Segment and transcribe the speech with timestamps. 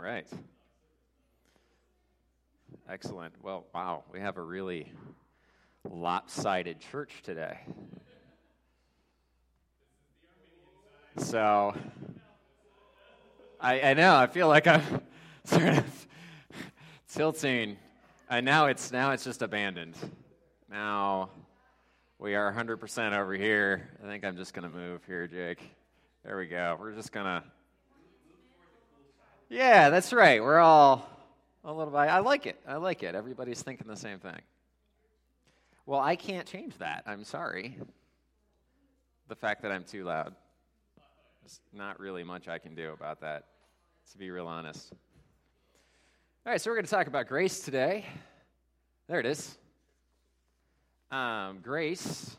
[0.00, 0.26] right.
[2.88, 3.34] Excellent.
[3.42, 4.92] Well, wow, we have a really
[5.88, 7.58] lopsided church today.
[11.18, 11.74] So,
[13.60, 14.82] I, I know, I feel like I'm
[15.44, 16.06] sort of
[17.12, 17.76] tilting.
[18.28, 19.96] And now it's, now it's just abandoned.
[20.70, 21.30] Now
[22.18, 23.90] we are 100% over here.
[24.02, 25.60] I think I'm just going to move here, Jake.
[26.24, 26.76] There we go.
[26.80, 27.44] We're just going to.
[29.48, 30.42] Yeah, that's right.
[30.42, 31.08] We're all
[31.64, 31.98] a little bit.
[31.98, 32.60] I like it.
[32.66, 33.14] I like it.
[33.14, 34.40] Everybody's thinking the same thing.
[35.86, 37.02] Well, I can't change that.
[37.06, 37.76] I'm sorry.
[39.28, 40.34] The fact that I'm too loud.
[41.42, 43.44] There's not really much I can do about that,
[44.12, 44.92] to be real honest.
[46.46, 48.06] All right, so we're going to talk about grace today.
[49.08, 49.58] There it is.
[51.10, 52.36] Um, grace.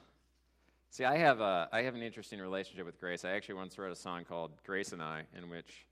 [0.89, 3.25] See, I have a I have an interesting relationship with grace.
[3.25, 5.85] I actually once wrote a song called "Grace and I," in which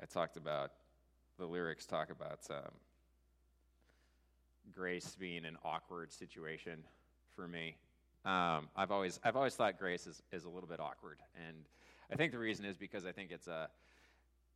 [0.00, 0.72] I talked about
[1.38, 2.72] the lyrics talk about um,
[4.72, 6.78] grace being an awkward situation
[7.34, 7.76] for me.
[8.24, 11.56] Um, I've always I've always thought grace is, is a little bit awkward, and
[12.12, 13.68] I think the reason is because I think it's a,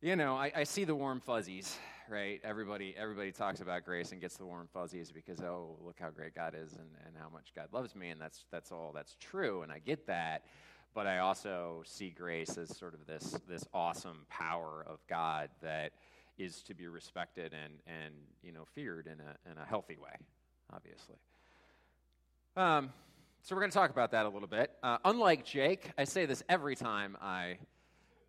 [0.01, 1.77] you know, I, I see the warm fuzzies,
[2.09, 2.39] right?
[2.43, 6.33] Everybody everybody talks about grace and gets the warm fuzzies because oh look how great
[6.33, 9.63] God is and, and how much God loves me, and that's that's all that's true,
[9.63, 10.45] and I get that.
[10.97, 15.91] But I also see grace as sort of this this awesome power of God that
[16.39, 20.17] is to be respected and and you know feared in a in a healthy way,
[20.73, 21.17] obviously.
[22.55, 22.89] Um,
[23.43, 24.71] so we're going to talk about that a little bit.
[24.81, 27.59] Uh, unlike Jake, I say this every time I,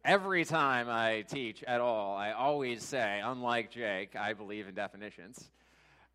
[0.05, 2.19] every time I teach at all.
[2.19, 5.49] I always say, unlike Jake, I believe in definitions.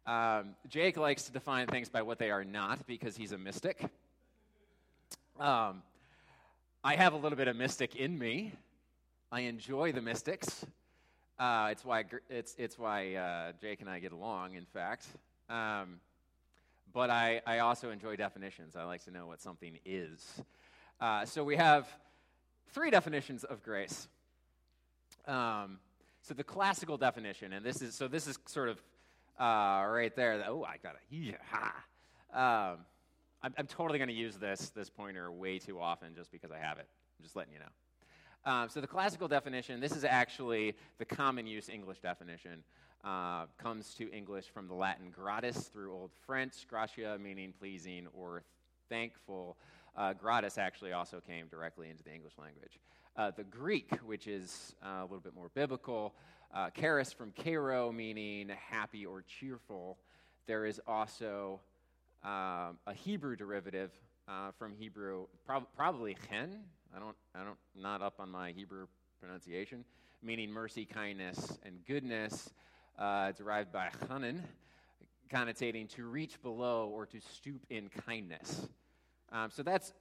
[0.05, 3.83] Um, Jake likes to define things by what they are not because he's a mystic.
[5.39, 5.81] Um,
[6.85, 8.51] I have a little bit of mystic in me.
[9.31, 10.65] I enjoy the mystics.
[11.39, 14.55] Uh, it's why it's it's why uh, Jake and I get along.
[14.55, 15.05] In fact.
[15.49, 16.01] Um,
[16.91, 18.75] but I, I also enjoy definitions.
[18.75, 20.41] I like to know what something is.
[20.99, 21.87] Uh, so we have
[22.73, 24.09] three definitions of grace.
[25.25, 25.79] Um,
[26.21, 28.77] so the classical definition, and this is so this is sort of
[29.39, 30.43] uh, right there.
[30.49, 31.37] Oh, I got a yeah.
[32.33, 32.79] Um,
[33.43, 36.57] I'm, I'm, totally going to use this this pointer way too often just because I
[36.57, 36.87] have it.
[37.19, 38.51] I'm just letting you know.
[38.51, 39.79] Um, so the classical definition.
[39.79, 42.63] This is actually the common use English definition
[43.03, 48.43] uh, comes to English from the Latin gratis through Old French, gratia meaning pleasing or
[48.89, 49.57] thankful.
[49.95, 52.79] Uh, gratis actually also came directly into the English language.
[53.15, 56.15] Uh, the Greek, which is uh, a little bit more biblical,
[56.53, 59.97] uh, charis from kero, meaning happy or cheerful.
[60.47, 61.59] There is also
[62.23, 63.91] um, a Hebrew derivative
[64.27, 66.59] uh, from Hebrew, prob- probably chen.
[66.95, 68.87] I don't, I don't, not up on my Hebrew
[69.19, 69.83] pronunciation,
[70.21, 72.51] meaning mercy, kindness, and goodness
[72.97, 74.43] uh, derived by Hanan,
[75.29, 78.67] connotating to reach below or to stoop in kindness.
[79.31, 79.93] Um, so that's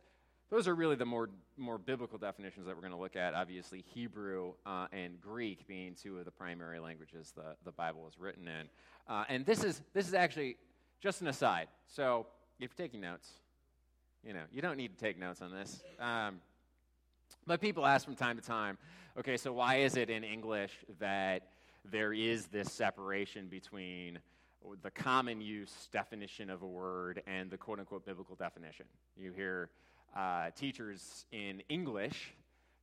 [0.51, 3.33] those are really the more more biblical definitions that we're going to look at.
[3.33, 8.19] Obviously, Hebrew uh, and Greek being two of the primary languages the, the Bible is
[8.19, 8.69] written in.
[9.09, 10.57] Uh, and this is this is actually
[11.03, 11.69] just an aside.
[11.89, 12.27] So
[12.59, 13.29] if you're taking notes,
[14.25, 15.83] you know you don't need to take notes on this.
[16.01, 16.41] Um,
[17.47, 18.79] but people ask from time to time,
[19.19, 21.43] okay, so why is it in English that
[21.91, 24.21] there is this separation between
[24.83, 28.87] the common use definition of a word and the quote unquote biblical definition.
[29.17, 29.71] You hear
[30.17, 32.35] uh, teachers in English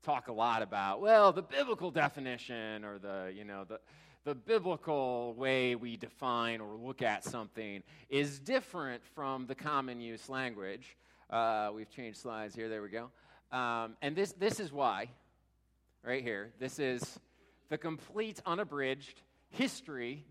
[0.03, 3.79] talk a lot about, well, the biblical definition or the, you know, the,
[4.25, 10.29] the biblical way we define or look at something is different from the common use
[10.29, 10.97] language.
[11.29, 12.69] Uh, we've changed slides here.
[12.69, 13.09] There we go.
[13.51, 15.09] Um, and this, this is why,
[16.03, 16.51] right here.
[16.59, 17.19] This is
[17.69, 20.25] the complete, unabridged history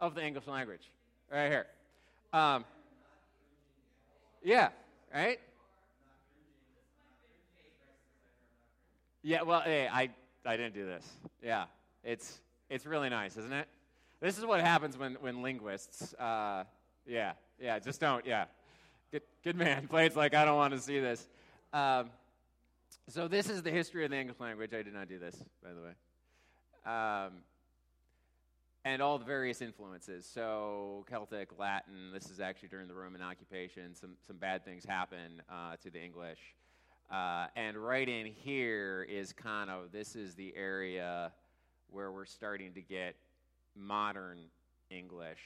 [0.00, 0.90] of the English language.
[1.30, 1.66] Right here.
[2.32, 2.64] Um,
[4.42, 4.68] yeah,
[5.12, 5.38] right?
[9.22, 10.10] Yeah, well, hey, I,
[10.44, 11.06] I didn't do this.
[11.42, 11.64] Yeah,
[12.02, 13.68] it's, it's really nice, isn't it?
[14.20, 16.64] This is what happens when, when linguists, uh,
[17.06, 18.46] yeah, yeah, just don't, yeah.
[19.12, 19.86] Good, good man.
[19.90, 21.28] Blade's like, I don't want to see this.
[21.72, 22.10] Um,
[23.08, 24.72] so this is the history of the English language.
[24.72, 25.92] I did not do this, by the way
[26.86, 27.32] um,
[28.84, 30.26] and all the various influences.
[30.26, 32.12] So Celtic, Latin.
[32.12, 33.94] This is actually during the Roman occupation.
[33.94, 36.40] Some some bad things happen uh, to the English,
[37.10, 41.32] uh, and right in here is kind of this is the area
[41.94, 43.14] where we're starting to get
[43.76, 44.38] modern
[44.90, 45.40] English,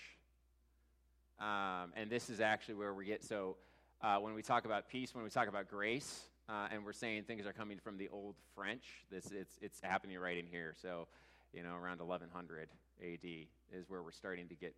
[1.38, 3.56] um, and this is actually where we get so.
[4.00, 7.24] Uh, when we talk about peace, when we talk about grace, uh, and we're saying
[7.24, 10.74] things are coming from the old French, this it's it's happening right in here.
[10.80, 11.08] So
[11.52, 12.68] you know, around 1100
[13.02, 13.28] AD
[13.72, 14.74] is where we're starting to get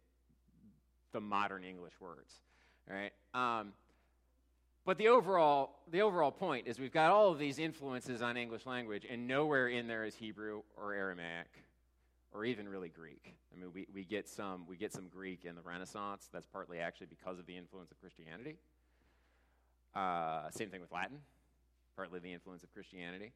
[1.12, 2.32] the modern English words,
[2.88, 3.12] right?
[3.34, 3.73] Um,
[4.85, 8.67] but the overall, the overall point is we've got all of these influences on English
[8.67, 11.49] language, and nowhere in there is Hebrew or Aramaic
[12.32, 13.35] or even really Greek.
[13.53, 16.29] I mean, we, we, get some, we get some Greek in the Renaissance.
[16.32, 18.56] That's partly actually because of the influence of Christianity.
[19.94, 21.19] Uh, same thing with Latin,
[21.97, 23.33] partly the influence of Christianity.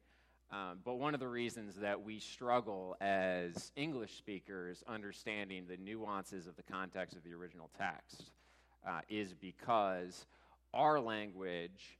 [0.51, 6.47] Um, but one of the reasons that we struggle as English speakers understanding the nuances
[6.47, 8.31] of the context of the original text
[8.87, 10.25] uh, is because
[10.75, 11.97] our language,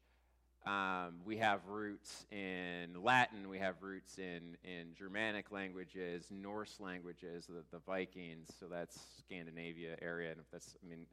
[0.66, 7.45] um, we have roots in Latin, we have roots in, in Germanic languages, Norse languages,
[7.48, 10.31] the, the Vikings, so that's Scandinavia area.
[10.31, 11.06] And if that's, I mean,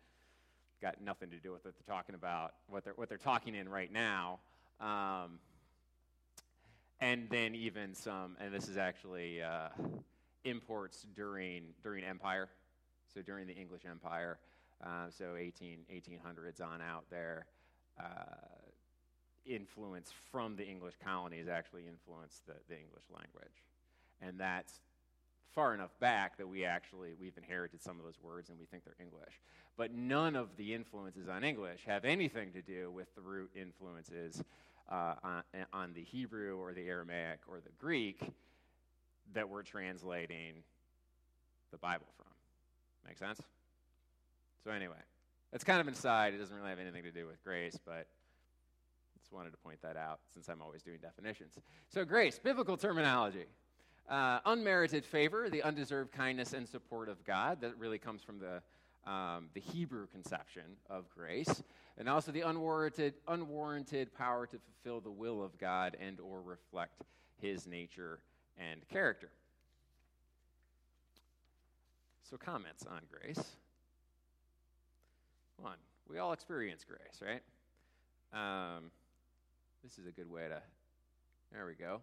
[0.81, 3.69] got nothing to do with what they're talking about, what they're, what they're talking in
[3.69, 4.41] right now.
[4.81, 5.39] Um,
[7.01, 9.69] and then even some, and this is actually uh,
[10.45, 12.49] imports during, during Empire,
[13.15, 14.39] so during the English Empire,
[14.83, 17.47] uh, so 18, 1800s on out there.
[17.99, 18.05] Uh,
[19.45, 23.65] influence from the English colonies actually influenced the, the English language.
[24.21, 24.81] And that's
[25.55, 28.85] far enough back that we actually we've inherited some of those words and we think
[28.85, 29.41] they're English.
[29.77, 34.43] But none of the influences on English have anything to do with the root influences
[34.91, 35.43] uh, on,
[35.73, 38.21] on the Hebrew or the Aramaic or the Greek
[39.35, 40.63] that we're translating
[41.71, 42.27] the Bible from.
[43.07, 43.41] Make sense?
[44.65, 44.95] So anyway,
[45.51, 46.35] that's kind of inside.
[46.35, 48.07] It doesn't really have anything to do with grace, but
[49.21, 51.55] just wanted to point that out since I'm always doing definitions.
[51.89, 53.47] So grace, biblical terminology.
[54.09, 57.61] Uh, unmerited favor, the undeserved kindness and support of God.
[57.61, 58.63] That really comes from the
[59.05, 61.63] um, the Hebrew conception of grace,
[61.99, 67.03] and also the unwarranted, unwarranted power to fulfill the will of God and or reflect
[67.41, 68.21] his nature
[68.57, 69.31] and character.
[72.23, 73.57] So comments on grace.
[75.63, 75.77] One,
[76.11, 77.41] we all experience grace, right?
[78.33, 78.91] Um,
[79.85, 80.61] this is a good way to,
[81.53, 82.01] there we go.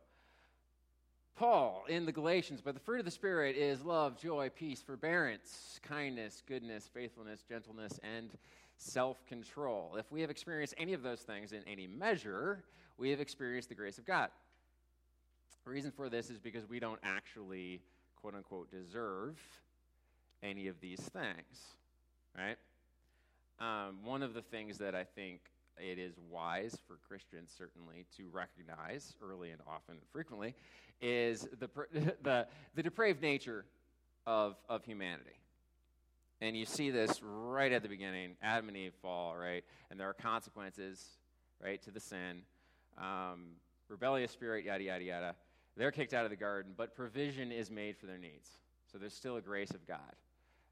[1.36, 5.78] Paul in the Galatians, but the fruit of the Spirit is love, joy, peace, forbearance,
[5.84, 8.30] kindness, goodness, faithfulness, gentleness, and
[8.78, 9.98] self control.
[10.00, 12.64] If we have experienced any of those things in any measure,
[12.98, 14.30] we have experienced the grace of God.
[15.66, 17.82] The reason for this is because we don't actually,
[18.22, 19.38] quote unquote, deserve
[20.42, 21.76] any of these things,
[22.38, 22.58] right?
[23.60, 25.42] Um, one of the things that I think
[25.78, 30.56] it is wise for Christians, certainly, to recognize early and often and frequently
[31.02, 31.70] is the,
[32.24, 33.66] the, the depraved nature
[34.26, 35.40] of, of humanity.
[36.42, 38.36] And you see this right at the beginning.
[38.42, 39.64] Adam and Eve fall, right?
[39.92, 41.18] And there are consequences,
[41.62, 42.44] right, to the sin.
[42.98, 43.56] Um,
[43.90, 45.36] rebellious spirit, yada, yada, yada.
[45.76, 48.50] They're kicked out of the garden, but provision is made for their needs.
[48.92, 50.16] So there's still a grace of God.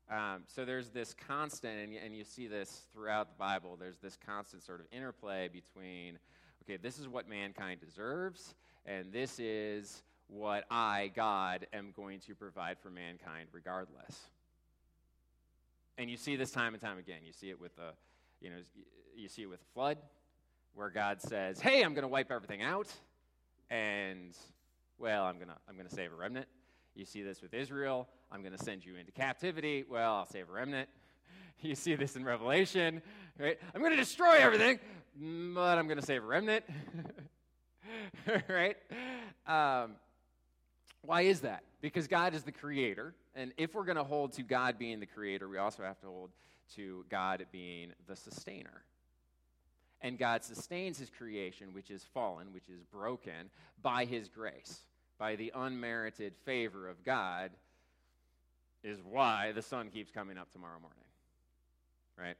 [0.09, 3.97] Um, so there's this constant, and you, and you see this throughout the Bible, there's
[3.97, 6.17] this constant sort of interplay between,
[6.63, 8.55] okay, this is what mankind deserves,
[8.85, 14.17] and this is what I, God, am going to provide for mankind regardless.
[15.97, 17.19] And you see this time and time again.
[17.25, 17.91] You see it with the,
[18.39, 18.57] you know,
[19.15, 19.97] you see it with flood,
[20.73, 22.87] where God says, "Hey, I'm going to wipe everything out,"
[23.69, 24.37] and
[24.99, 26.47] well, I'm gonna I'm gonna save a remnant.
[26.97, 28.07] You see this with Israel.
[28.31, 29.85] I'm going to send you into captivity.
[29.87, 30.89] Well, I'll save a remnant.
[31.59, 33.01] You see this in Revelation,
[33.39, 33.59] right?
[33.73, 34.77] I'm going to destroy everything,
[35.55, 36.63] but I'm going to save a remnant,
[38.47, 38.77] right?
[39.47, 39.93] Um,
[41.01, 41.63] why is that?
[41.81, 43.15] Because God is the creator.
[43.33, 46.05] And if we're going to hold to God being the creator, we also have to
[46.05, 46.29] hold
[46.75, 48.83] to God being the sustainer.
[49.99, 53.49] And God sustains his creation, which is fallen, which is broken,
[53.81, 54.81] by his grace
[55.17, 57.51] by the unmerited favor of God
[58.83, 60.97] is why the sun keeps coming up tomorrow morning.
[62.17, 62.37] Right?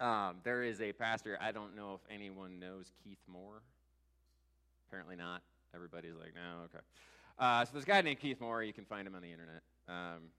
[0.00, 3.62] Um, there is a pastor, I don't know if anyone knows Keith Moore.
[4.88, 5.42] Apparently not.
[5.74, 6.84] Everybody's like, no, okay.
[7.38, 8.62] Uh, so a guy named Keith Moore.
[8.62, 9.62] You can find him on the internet.
[9.88, 10.30] Um,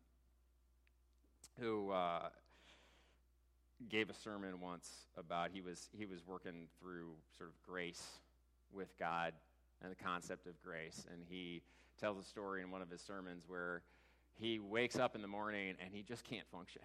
[1.60, 2.30] who uh,
[3.90, 8.04] gave a sermon once about he was he was working through sort of grace
[8.74, 9.34] with God
[9.82, 11.06] and the concept of grace.
[11.12, 11.62] And he
[12.00, 13.84] tells a story in one of his sermons where
[14.40, 16.82] he wakes up in the morning and he just can't function.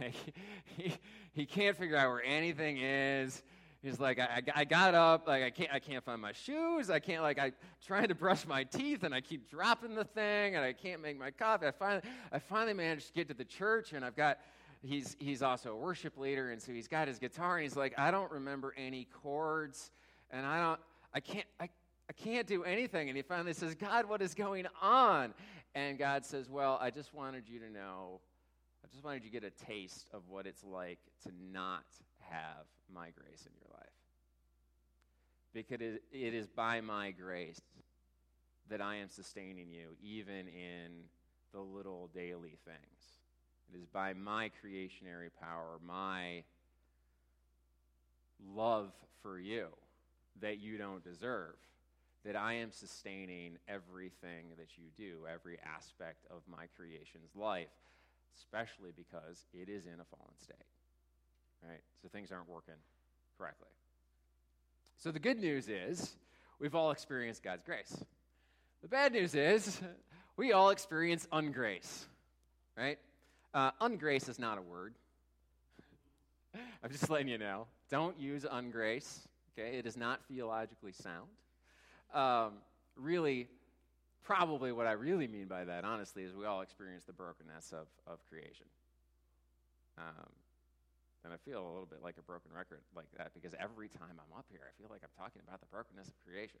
[0.76, 0.92] he,
[1.32, 3.42] he can't figure out where anything is.
[3.82, 6.90] He's like, I, I got up, like I can't, I can't find my shoes.
[6.90, 7.52] I can't, like, I
[7.86, 11.18] trying to brush my teeth, and I keep dropping the thing, and I can't make
[11.18, 11.66] my coffee.
[11.66, 14.38] I finally, I finally managed to get to the church, and I've got,
[14.82, 17.96] he's, he's also a worship leader, and so he's got his guitar, and he's like,
[17.96, 19.92] I don't remember any chords,
[20.32, 20.80] and I don't,
[21.14, 21.68] I can't, I,
[22.08, 23.08] I can't do anything.
[23.08, 25.34] And he finally says, God, what is going on?
[25.74, 28.20] And God says, Well, I just wanted you to know,
[28.84, 31.84] I just wanted you to get a taste of what it's like to not
[32.30, 33.86] have my grace in your life.
[35.52, 37.60] Because it is by my grace
[38.68, 41.04] that I am sustaining you, even in
[41.52, 43.18] the little daily things.
[43.72, 46.42] It is by my creationary power, my
[48.54, 49.68] love for you
[50.40, 51.54] that you don't deserve,
[52.26, 57.68] that I am sustaining everything that you do, every aspect of my creation's life,
[58.36, 60.56] especially because it is in a fallen state.
[61.62, 61.80] Right?
[62.02, 62.74] So things aren't working
[63.38, 63.68] correctly.
[64.96, 66.16] So the good news is
[66.58, 67.96] we've all experienced God's grace.
[68.82, 69.80] The bad news is
[70.36, 72.06] we all experience ungrace,
[72.76, 72.98] right?
[73.54, 74.94] Uh, ungrace is not a word.
[76.82, 77.66] I'm just letting you know.
[77.88, 79.20] Don't use ungrace,
[79.56, 79.78] okay?
[79.78, 81.28] It is not theologically sound.
[82.14, 82.52] Um,
[82.96, 83.48] really,
[84.24, 87.86] probably what I really mean by that, honestly, is we all experience the brokenness of,
[88.06, 88.66] of creation.
[89.98, 90.30] Um,
[91.24, 94.12] and I feel a little bit like a broken record like that because every time
[94.12, 96.60] I'm up here, I feel like I'm talking about the brokenness of creation.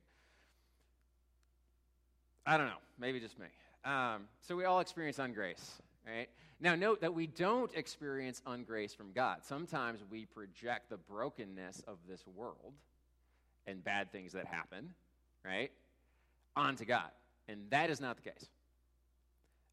[2.44, 3.46] I don't know, maybe just me.
[3.84, 6.28] Um, so we all experience ungrace, right?
[6.60, 9.38] Now, note that we don't experience ungrace from God.
[9.42, 12.72] Sometimes we project the brokenness of this world
[13.66, 14.94] and bad things that happen,
[15.46, 15.70] right,
[16.56, 17.10] onto God.
[17.48, 18.46] And that is not the case.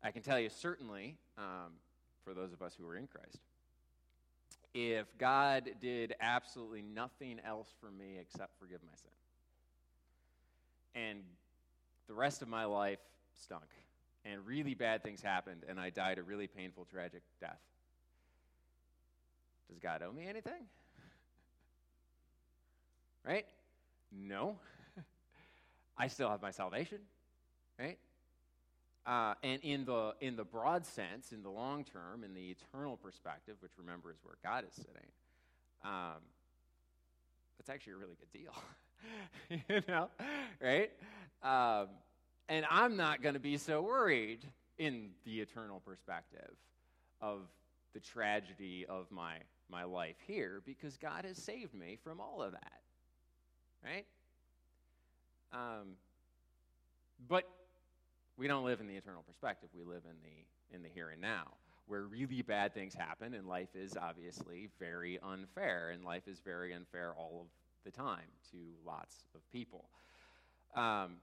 [0.03, 1.71] I can tell you certainly, um,
[2.23, 3.39] for those of us who are in Christ,
[4.73, 9.11] if God did absolutely nothing else for me except forgive my sin,
[10.95, 11.19] and
[12.07, 12.99] the rest of my life
[13.41, 13.63] stunk,
[14.25, 17.59] and really bad things happened, and I died a really painful, tragic death.
[19.69, 20.53] Does God owe me anything?
[23.25, 23.45] right?
[24.11, 24.57] No.
[25.97, 26.99] I still have my salvation,
[27.79, 27.97] right?
[29.05, 32.97] Uh, and in the in the broad sense, in the long term, in the eternal
[32.97, 35.11] perspective, which remember is where God is sitting,
[35.83, 36.21] um,
[37.57, 38.53] that's actually a really good deal,
[39.69, 40.09] you know,
[40.61, 40.91] right?
[41.43, 41.89] Um,
[42.49, 44.45] and I'm not going to be so worried
[44.77, 46.51] in the eternal perspective
[47.21, 47.41] of
[47.93, 49.35] the tragedy of my,
[49.69, 52.81] my life here because God has saved me from all of that.
[53.83, 54.05] Right?
[55.53, 55.95] Um,
[57.27, 57.47] but
[58.37, 59.69] we don't live in the eternal perspective.
[59.73, 61.53] We live in the, in the here and now,
[61.87, 66.73] where really bad things happen, and life is obviously very unfair, and life is very
[66.73, 67.47] unfair all of
[67.85, 69.85] the time to lots of people.
[70.75, 71.17] Um,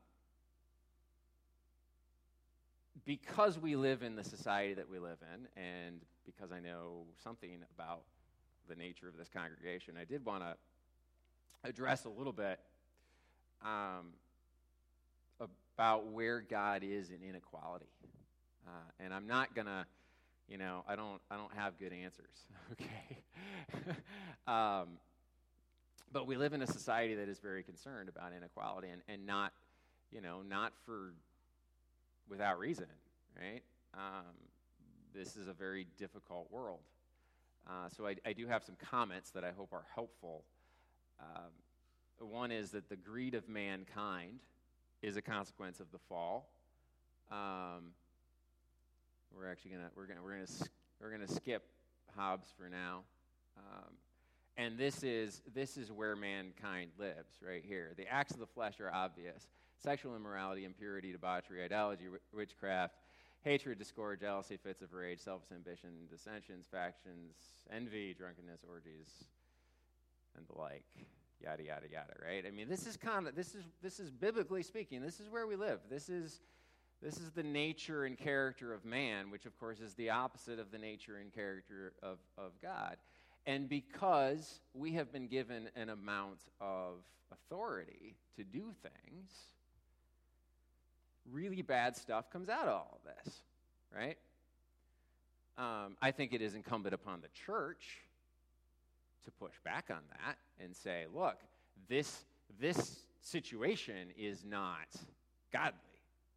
[3.05, 7.51] because we live in the society that we live in, and because I know something
[7.75, 8.03] about
[8.69, 10.55] the nature of this congregation, I did want to
[11.69, 12.61] address a little bit
[13.65, 14.13] um,
[15.77, 17.87] about where God is in inequality.
[18.67, 19.87] Uh, and I'm not gonna,
[20.49, 22.27] you know, I don't, I don't have good answers.
[22.73, 23.19] Okay.
[24.47, 24.87] um,
[26.13, 29.53] but we live in a society that is very concerned about inequality, and, and not,
[30.13, 31.15] you know, not for
[32.29, 32.87] without reason,
[33.37, 33.63] right?
[33.95, 34.37] Um,
[35.13, 36.79] this is a very difficult world.
[37.69, 40.45] Uh, so I, I, do have some comments that I hope are helpful.
[41.21, 41.51] Um,
[42.27, 44.41] one is that the greed of mankind
[45.03, 46.49] is a consequence of the fall.
[47.31, 47.93] Um,
[49.37, 50.69] we're actually gonna we're gonna we're gonna
[51.01, 51.65] we're gonna skip
[52.17, 53.03] Hobbes for now,
[53.57, 53.93] um,
[54.57, 57.93] and this is this is where mankind lives right here.
[57.97, 59.47] The acts of the flesh are obvious:
[59.83, 62.95] sexual immorality, impurity, debauchery, idolatry, witchcraft,
[63.43, 67.37] hatred, discord, jealousy, fits of rage, selfish ambition, dissensions, factions,
[67.73, 69.25] envy, drunkenness, orgies,
[70.37, 70.85] and the like.
[71.43, 72.15] Yada yada yada.
[72.25, 72.45] Right?
[72.47, 75.01] I mean, this is kind of this is this is biblically speaking.
[75.01, 75.81] This is where we live.
[75.89, 76.41] This is
[77.03, 80.71] this is the nature and character of man, which of course is the opposite of
[80.71, 82.97] the nature and character of, of God.
[83.47, 86.97] And because we have been given an amount of
[87.33, 89.31] authority to do things,
[91.33, 93.41] really bad stuff comes out of all of this,
[93.97, 94.19] right?
[95.57, 98.03] Um, I think it is incumbent upon the church
[99.25, 101.37] to push back on that and say, look,
[101.89, 102.25] this,
[102.59, 104.89] this situation is not
[105.53, 105.75] godly.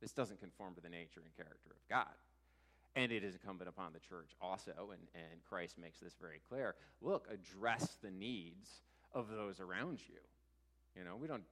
[0.02, 2.14] This doesn't conform to the nature and character of God.
[2.96, 6.76] And it is incumbent upon the church also, and, and Christ makes this very clear.
[7.02, 8.82] Look, address the needs
[9.14, 10.20] of those around you.
[10.96, 11.44] You know, we don't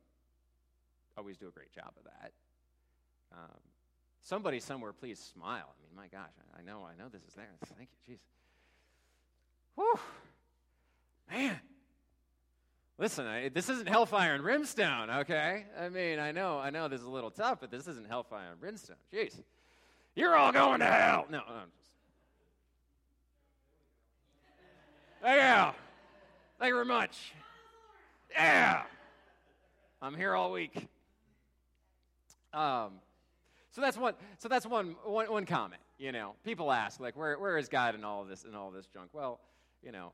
[1.17, 2.31] always do a great job of that.
[3.33, 3.59] Um,
[4.21, 5.65] somebody somewhere, please smile.
[5.69, 7.47] I mean, my gosh, I, know, I know this is there.
[7.77, 8.19] Thank you, jeez.
[9.75, 9.99] Whew.
[11.31, 11.59] Man.
[12.97, 15.65] Listen, I, this isn't hellfire and brimstone, okay?
[15.79, 18.51] I mean, I know, I know this is a little tough, but this isn't hellfire
[18.51, 18.97] and brimstone.
[19.11, 19.41] Jeez.
[20.13, 21.25] You're all going to hell.
[21.29, 21.71] No, no, just.
[25.23, 25.71] Yeah.
[26.59, 27.33] Thank you very much.
[28.31, 28.83] Yeah.
[30.01, 30.75] I'm here all week.
[32.53, 32.99] Um,
[33.71, 34.15] so that's one.
[34.39, 35.81] So that's one, one, one comment.
[35.97, 38.87] You know, people ask like, where, where is God in all this in all this
[38.87, 39.09] junk?
[39.13, 39.39] Well,
[39.81, 40.11] you know,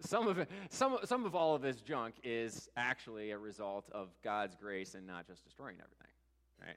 [0.00, 4.08] some of it, some, some of all of this junk is actually a result of
[4.22, 6.76] God's grace and not just destroying everything,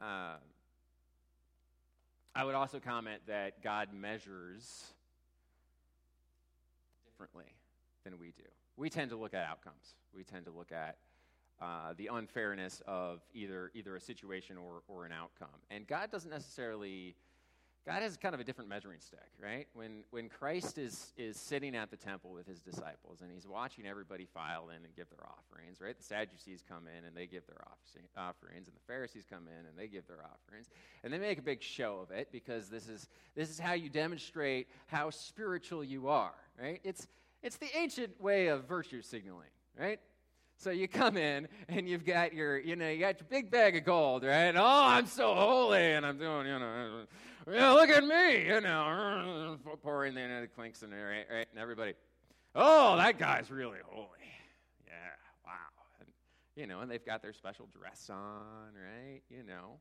[0.00, 0.32] right?
[0.32, 0.40] Um,
[2.34, 4.92] I would also comment that God measures
[7.06, 7.52] differently
[8.04, 8.44] than we do.
[8.76, 9.94] We tend to look at outcomes.
[10.14, 10.96] We tend to look at
[11.62, 15.60] uh, the unfairness of either either a situation or, or an outcome.
[15.70, 17.14] And God doesn't necessarily
[17.86, 19.66] God has kind of a different measuring stick, right?
[19.74, 23.86] When, when Christ is, is sitting at the temple with his disciples and he's watching
[23.86, 25.94] everybody file in and give their offerings, right?
[25.96, 27.60] The Sadducees come in and they give their
[28.16, 30.68] offerings, and the Pharisees come in and they give their offerings.
[31.02, 33.90] And they make a big show of it because this is, this is how you
[33.90, 36.80] demonstrate how spiritual you are, right?
[36.84, 37.06] It's,
[37.42, 40.00] it's the ancient way of virtue signaling, right?
[40.56, 43.76] So you come in and you've got your, you know, you got your big bag
[43.76, 44.54] of gold, right?
[44.56, 47.02] Oh, I'm so holy, and I'm doing, you know,
[47.46, 51.94] know look at me, you know, pouring in the clinks and right, right, and everybody,
[52.54, 54.08] oh, that guy's really holy.
[54.86, 54.92] Yeah,
[55.44, 55.52] wow.
[56.00, 56.08] And,
[56.56, 59.22] you know, and they've got their special dress on, right?
[59.30, 59.78] You know.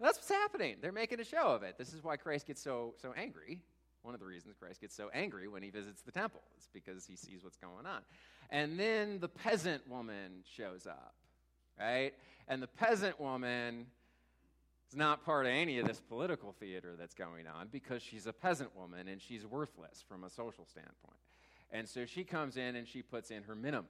[0.00, 0.76] That's what's happening.
[0.80, 1.76] They're making a show of it.
[1.76, 3.60] This is why Christ gets so so angry.
[4.02, 7.04] One of the reasons Christ gets so angry when he visits the temple is because
[7.04, 8.02] he sees what's going on.
[8.50, 11.14] And then the peasant woman shows up,
[11.78, 12.12] right?
[12.46, 13.86] And the peasant woman
[14.88, 18.32] is not part of any of this political theater that's going on because she's a
[18.32, 21.18] peasant woman and she's worthless from a social standpoint.
[21.70, 23.86] And so she comes in and she puts in her minimum,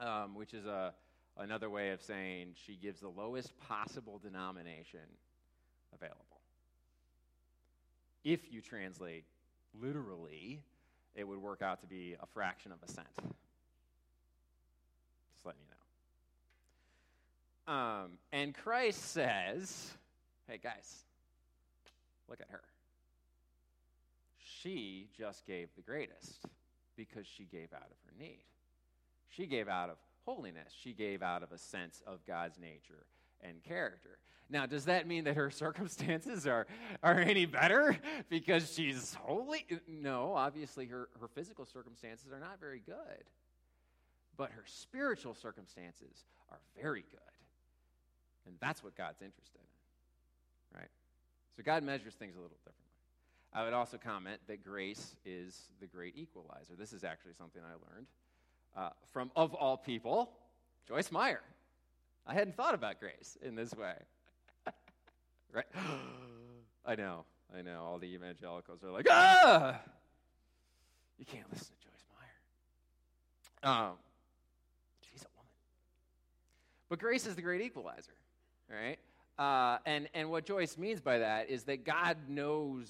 [0.00, 0.94] um, which is a,
[1.36, 5.00] another way of saying she gives the lowest possible denomination
[5.94, 6.20] available.
[8.24, 9.24] If you translate
[9.78, 10.62] literally,
[11.14, 13.06] it would work out to be a fraction of a cent.
[13.16, 13.28] Just
[15.44, 15.83] letting you know.
[17.66, 19.92] Um, and Christ says,
[20.48, 21.04] hey, guys,
[22.28, 22.62] look at her.
[24.38, 26.46] She just gave the greatest
[26.96, 28.44] because she gave out of her need.
[29.30, 33.04] She gave out of holiness, she gave out of a sense of God's nature
[33.42, 34.18] and character.
[34.50, 36.66] Now, does that mean that her circumstances are,
[37.02, 37.96] are any better
[38.28, 39.66] because she's holy?
[39.88, 43.24] No, obviously, her, her physical circumstances are not very good.
[44.36, 47.33] But her spiritual circumstances are very good.
[48.46, 50.90] And that's what God's interested in, right?
[51.56, 52.84] So God measures things a little differently.
[53.52, 56.74] I would also comment that grace is the great equalizer.
[56.76, 58.06] This is actually something I learned
[58.76, 60.30] uh, from, of all people,
[60.88, 61.40] Joyce Meyer.
[62.26, 63.94] I hadn't thought about grace in this way.
[65.52, 65.66] right?
[66.86, 67.24] I know,
[67.56, 67.82] I know.
[67.84, 69.80] All the evangelicals are like, ah!
[71.18, 72.04] You can't listen to Joyce
[73.62, 73.72] Meyer.
[73.72, 73.92] Um,
[75.10, 75.52] she's a woman.
[76.88, 78.12] But grace is the great equalizer,
[78.70, 78.98] right?
[79.38, 82.88] Uh, and, and what Joyce means by that is that God knows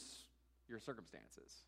[0.69, 1.65] your circumstances.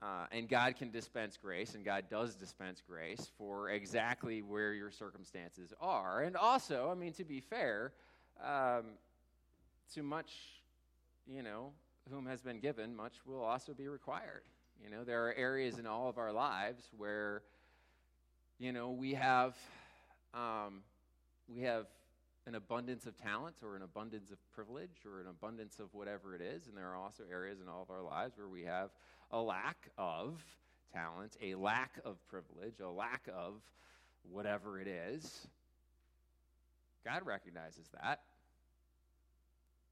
[0.00, 4.90] Uh, and God can dispense grace, and God does dispense grace for exactly where your
[4.90, 6.22] circumstances are.
[6.22, 7.92] And also, I mean, to be fair,
[8.44, 8.82] um,
[9.94, 10.32] to much,
[11.26, 11.70] you know,
[12.10, 14.42] whom has been given, much will also be required.
[14.82, 17.42] You know, there are areas in all of our lives where,
[18.58, 19.56] you know, we have,
[20.34, 20.82] um,
[21.48, 21.86] we have
[22.46, 26.40] an abundance of talent or an abundance of privilege or an abundance of whatever it
[26.40, 26.66] is.
[26.66, 28.90] And there are also areas in all of our lives where we have
[29.30, 30.42] a lack of
[30.92, 33.54] talent, a lack of privilege, a lack of
[34.30, 35.46] whatever it is.
[37.04, 38.20] God recognizes that.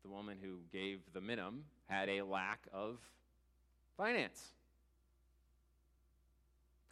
[0.02, 2.98] The woman who gave the minimum had a lack of
[3.96, 4.42] finance.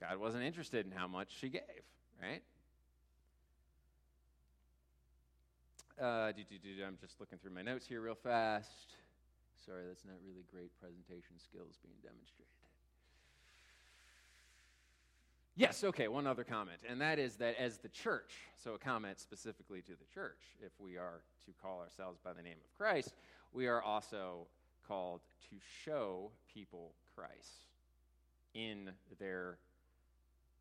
[0.01, 1.63] God wasn't interested in how much she gave,
[2.23, 2.43] right?
[6.01, 8.95] Uh, do, do, do, I'm just looking through my notes here real fast.
[9.67, 12.47] Sorry, that's not really great presentation skills being demonstrated.
[15.57, 18.31] Yes, okay, one other comment, and that is that as the church,
[18.63, 22.43] so a comment specifically to the church, if we are to call ourselves by the
[22.43, 23.15] name of Christ,
[23.53, 24.47] we are also
[24.87, 27.65] called to show people Christ
[28.55, 29.59] in their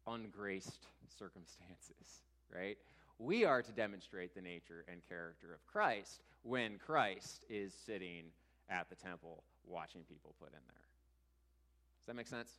[0.08, 2.21] ungraced circumstances,
[2.52, 2.80] right?
[3.19, 8.25] We are to demonstrate the nature and character of Christ when Christ is sitting
[8.69, 10.86] at the temple watching people put in there.
[11.99, 12.51] Does that make sense?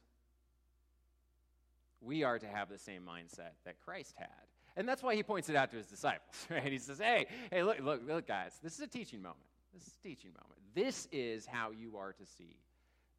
[2.01, 4.29] We are to have the same mindset that Christ had.
[4.77, 6.71] And that's why he points it out to his disciples, right?
[6.71, 9.41] He says, hey, hey, look, look, look, guys, this is a teaching moment.
[9.75, 10.61] This is a teaching moment.
[10.75, 12.57] This is how you are to see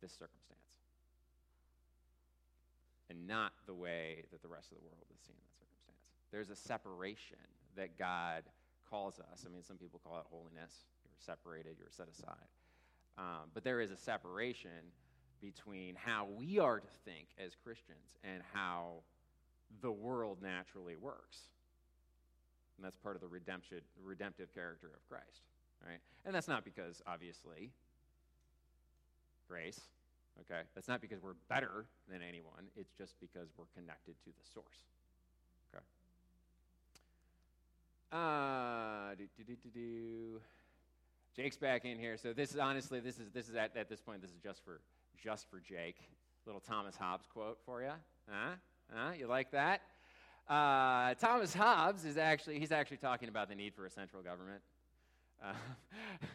[0.02, 0.60] this circumstance.
[3.10, 5.59] And not the way that the rest of the world is seeing circumstance.
[6.32, 7.38] There's a separation
[7.76, 8.44] that God
[8.90, 9.46] calls us.
[9.46, 10.74] I mean, some people call it holiness.
[11.06, 12.50] You're separated, you're set aside.
[13.18, 14.92] Um, but there is a separation
[15.42, 19.04] between how we are to think as Christians and how
[19.82, 21.40] the world naturally works.
[22.78, 25.42] And that's part of the redemption, redemptive character of Christ,
[25.86, 26.00] right?
[26.26, 27.72] And that's not because, obviously,
[29.48, 29.82] grace,
[30.42, 30.62] okay?
[30.76, 32.72] That's not because we're better than anyone.
[32.78, 34.80] It's just because we're connected to the source,
[35.74, 35.84] okay?
[38.12, 40.42] Uh, do, do, do.
[41.36, 42.18] Jake's back in here.
[42.18, 44.64] So this is honestly, this is this is at, at this point, this is just
[44.66, 44.82] for
[45.24, 45.98] just for Jake.
[46.46, 47.92] Little Thomas Hobbes quote for you.
[48.28, 48.56] Huh?
[48.92, 49.12] Huh?
[49.18, 49.82] You like that?
[50.48, 54.62] Uh, Thomas Hobbes is actually he's actually talking about the need for a central government.
[55.42, 55.54] Uh,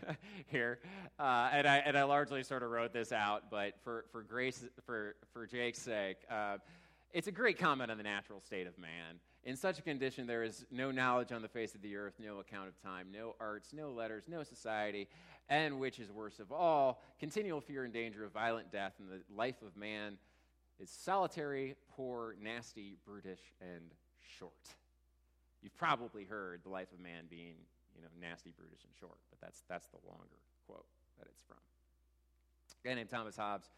[0.47, 0.79] here,
[1.19, 4.65] uh, and I and I largely sort of wrote this out, but for for grace
[4.87, 6.59] for for Jake's sake, uh,
[7.13, 9.19] it's a great comment on the natural state of man.
[9.45, 12.39] In such a condition, there is no knowledge on the face of the earth, no
[12.39, 15.07] account of time, no arts, no letters, no society,
[15.51, 19.21] and which is worst of all, continual fear and danger of violent death, and the
[19.37, 20.17] life of man
[20.81, 23.91] is solitary, poor, nasty, brutish, and
[24.39, 24.53] short.
[25.63, 27.57] You've probably heard the life of man being,
[27.95, 30.25] you know, nasty, brutish, and short, but that's, that's the longer
[30.67, 30.87] quote
[31.19, 31.59] that it's from.
[32.83, 33.69] A guy named Thomas Hobbes,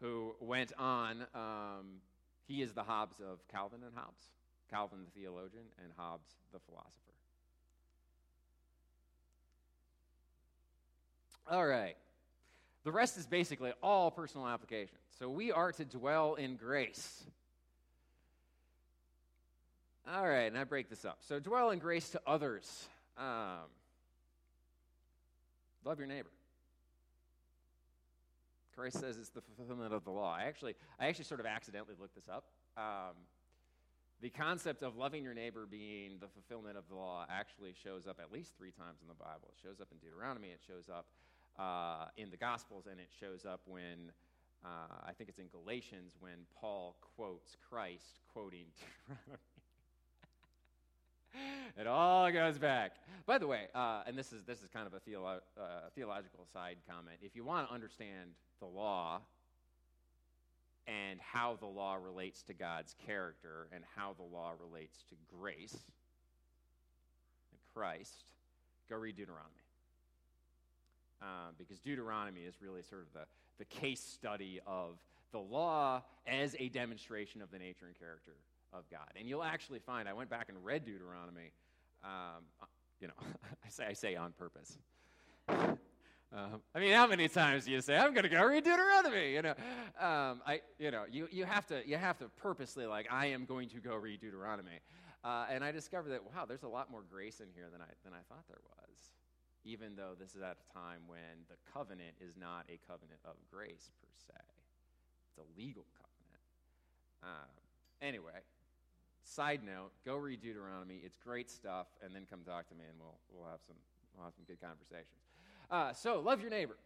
[0.00, 2.00] who went on, um,
[2.48, 4.24] he is the Hobbes of Calvin and Hobbes.
[4.72, 6.90] Calvin the theologian, and Hobbes the philosopher.
[11.50, 11.96] All right.
[12.84, 14.96] The rest is basically all personal application.
[15.18, 17.22] So we are to dwell in grace.
[20.10, 21.18] All right, and I break this up.
[21.20, 22.88] So dwell in grace to others.
[23.16, 23.68] Um,
[25.84, 26.30] love your neighbor.
[28.74, 30.34] Christ says it's the fulfillment of the law.
[30.34, 32.44] I actually, I actually sort of accidentally looked this up.
[32.76, 33.14] Um,
[34.22, 38.20] the concept of loving your neighbor being the fulfillment of the law actually shows up
[38.22, 39.50] at least three times in the Bible.
[39.50, 41.06] It shows up in Deuteronomy, it shows up
[41.58, 44.12] uh, in the Gospels, and it shows up when,
[44.64, 48.66] uh, I think it's in Galatians, when Paul quotes Christ quoting
[49.08, 49.42] Deuteronomy.
[51.80, 52.92] it all goes back.
[53.26, 56.46] By the way, uh, and this is, this is kind of a theolo- uh, theological
[56.52, 57.16] side comment.
[57.22, 58.30] If you want to understand
[58.60, 59.22] the law
[60.86, 65.76] and how the law relates to God's character and how the law relates to grace
[67.50, 68.24] and Christ,
[68.88, 69.50] go read Deuteronomy.
[71.20, 73.26] Um, because Deuteronomy is really sort of the,
[73.58, 74.96] the case study of
[75.30, 78.32] the law as a demonstration of the nature and character
[78.72, 79.08] of God.
[79.16, 81.52] And you'll actually find, I went back and read Deuteronomy,
[82.04, 82.42] um,
[83.00, 83.14] you know,
[83.64, 84.78] I say, I say on purpose.
[86.34, 89.34] Uh, I mean, how many times do you say, "I'm going to go read Deuteronomy"?
[89.34, 89.54] You know,
[90.00, 93.44] um, I, you know, you, you have to you have to purposely like, I am
[93.44, 94.80] going to go read Deuteronomy,
[95.24, 97.92] uh, and I discovered that wow, there's a lot more grace in here than I
[98.02, 99.12] than I thought there was,
[99.64, 103.36] even though this is at a time when the covenant is not a covenant of
[103.52, 104.40] grace per se,
[105.28, 106.42] it's a legal covenant.
[107.22, 107.52] Uh,
[108.00, 108.40] anyway,
[109.22, 111.02] side note, go read Deuteronomy.
[111.04, 113.76] It's great stuff, and then come talk to me, and we'll we'll have some
[114.16, 115.20] we'll have some good conversations.
[115.72, 116.76] Uh, so, love your neighbor.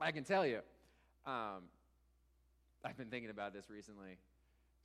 [0.00, 0.58] I can tell you,
[1.24, 1.62] um,
[2.84, 4.16] I've been thinking about this recently.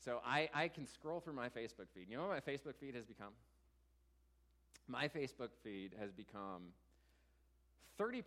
[0.05, 2.05] So, I, I can scroll through my Facebook feed.
[2.11, 3.31] You know what my Facebook feed has become?
[4.87, 6.61] My Facebook feed has become
[7.99, 8.21] 30%,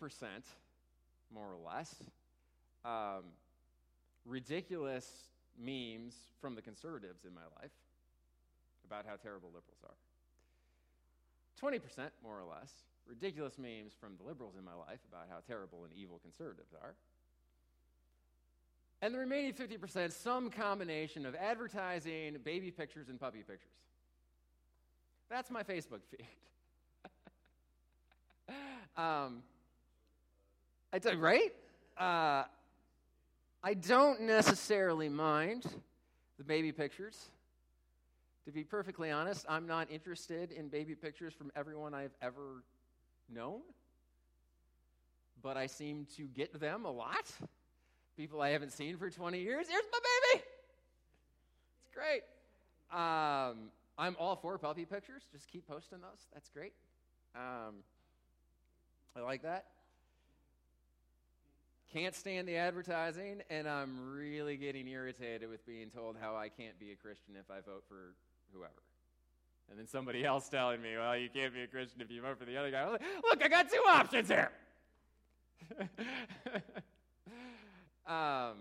[1.32, 1.94] more or less,
[2.84, 3.22] um,
[4.26, 5.08] ridiculous
[5.56, 7.70] memes from the conservatives in my life
[8.84, 9.94] about how terrible liberals are.
[11.70, 11.78] 20%,
[12.24, 12.72] more or less,
[13.10, 16.94] ridiculous memes from the liberals in my life about how terrible and evil conservatives are.
[19.02, 23.72] And the remaining 50%, some combination of advertising, baby pictures, and puppy pictures.
[25.28, 26.26] That's my Facebook feed.
[28.96, 29.42] um,
[30.92, 31.52] I tell you, right?
[31.98, 32.44] Uh,
[33.62, 35.64] I don't necessarily mind
[36.38, 37.30] the baby pictures.
[38.46, 42.64] To be perfectly honest, I'm not interested in baby pictures from everyone I've ever
[43.32, 43.60] known,
[45.42, 47.30] but I seem to get them a lot.
[48.16, 49.66] People I haven't seen for 20 years.
[49.68, 50.44] Here's my baby.
[51.84, 52.22] It's great.
[52.92, 55.22] Um, I'm all for puppy pictures.
[55.32, 56.26] Just keep posting those.
[56.34, 56.72] That's great.
[57.34, 57.76] Um,
[59.16, 59.66] I like that.
[61.92, 66.78] Can't stand the advertising, and I'm really getting irritated with being told how I can't
[66.78, 68.14] be a Christian if I vote for
[68.52, 68.89] whoever.
[69.70, 72.38] And then somebody else telling me, well, you can't be a Christian if you vote
[72.38, 72.88] for the other guy.
[72.88, 74.50] Like, Look, I got two options here.
[78.06, 78.56] um,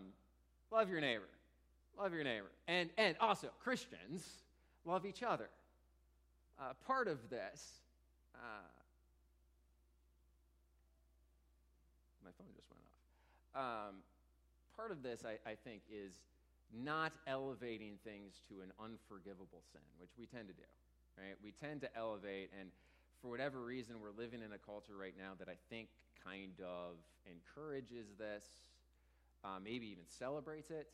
[0.72, 1.28] love your neighbor.
[1.98, 2.52] Love your neighbor.
[2.68, 4.28] And, and also, Christians
[4.86, 5.50] love each other.
[6.60, 7.82] Uh, part of this,
[8.36, 8.68] uh,
[12.24, 12.84] my phone just went
[13.56, 13.88] off.
[13.90, 13.96] Um,
[14.76, 16.14] part of this, I, I think, is
[16.84, 20.64] not elevating things to an unforgivable sin, which we tend to do
[21.20, 21.36] right?
[21.44, 22.70] We tend to elevate, and
[23.22, 25.90] for whatever reason, we're living in a culture right now that I think
[26.24, 26.96] kind of
[27.30, 28.46] encourages this,
[29.44, 30.88] uh, maybe even celebrates it,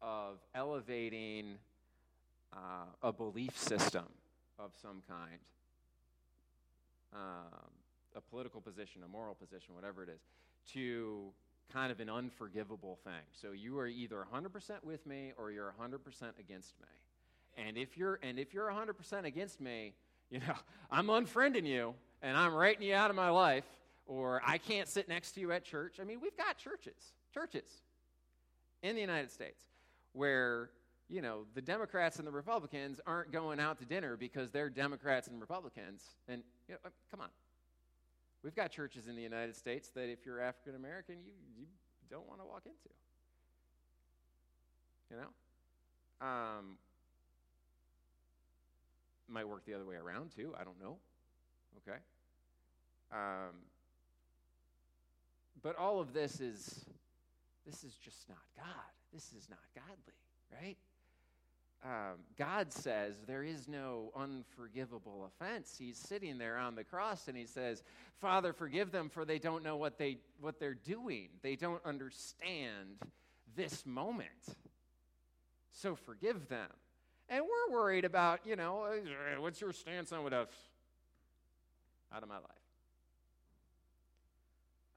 [0.00, 1.56] of elevating
[2.52, 4.04] uh, a belief system
[4.58, 5.38] of some kind,
[7.14, 7.70] um,
[8.14, 10.20] a political position, a moral position, whatever it is,
[10.72, 11.32] to
[11.72, 13.22] kind of an unforgivable thing.
[13.32, 15.98] So you are either 100% with me or you're 100%
[16.38, 16.88] against me.
[17.56, 19.94] And if you're and if you're 100% against me,
[20.30, 20.54] you know,
[20.90, 23.64] I'm unfriending you and I'm writing you out of my life
[24.06, 25.98] or I can't sit next to you at church.
[26.00, 27.82] I mean, we've got churches, churches
[28.82, 29.62] in the United States
[30.12, 30.70] where,
[31.08, 35.28] you know, the Democrats and the Republicans aren't going out to dinner because they're Democrats
[35.28, 36.02] and Republicans.
[36.28, 37.28] And you know, come on.
[38.42, 41.66] We've got churches in the United States that if you're African American, you, you
[42.10, 42.88] don't want to walk into.
[45.10, 46.26] You know?
[46.26, 46.76] Um,
[49.32, 50.54] might work the other way around too.
[50.58, 50.96] I don't know.
[51.78, 51.98] Okay?
[53.12, 53.54] Um,
[55.62, 56.84] but all of this is
[57.66, 58.66] this is just not God.
[59.12, 60.14] This is not godly,
[60.52, 60.76] right?
[61.84, 65.74] Um, God says there is no unforgivable offense.
[65.76, 67.82] He's sitting there on the cross and he says,
[68.20, 71.28] Father, forgive them for they don't know what, they, what they're doing.
[71.42, 72.98] They don't understand
[73.56, 74.28] this moment.
[75.72, 76.68] So forgive them.
[77.32, 80.52] And we're worried about, you know, uh, what's your stance on what else?
[82.14, 82.44] Out of my life.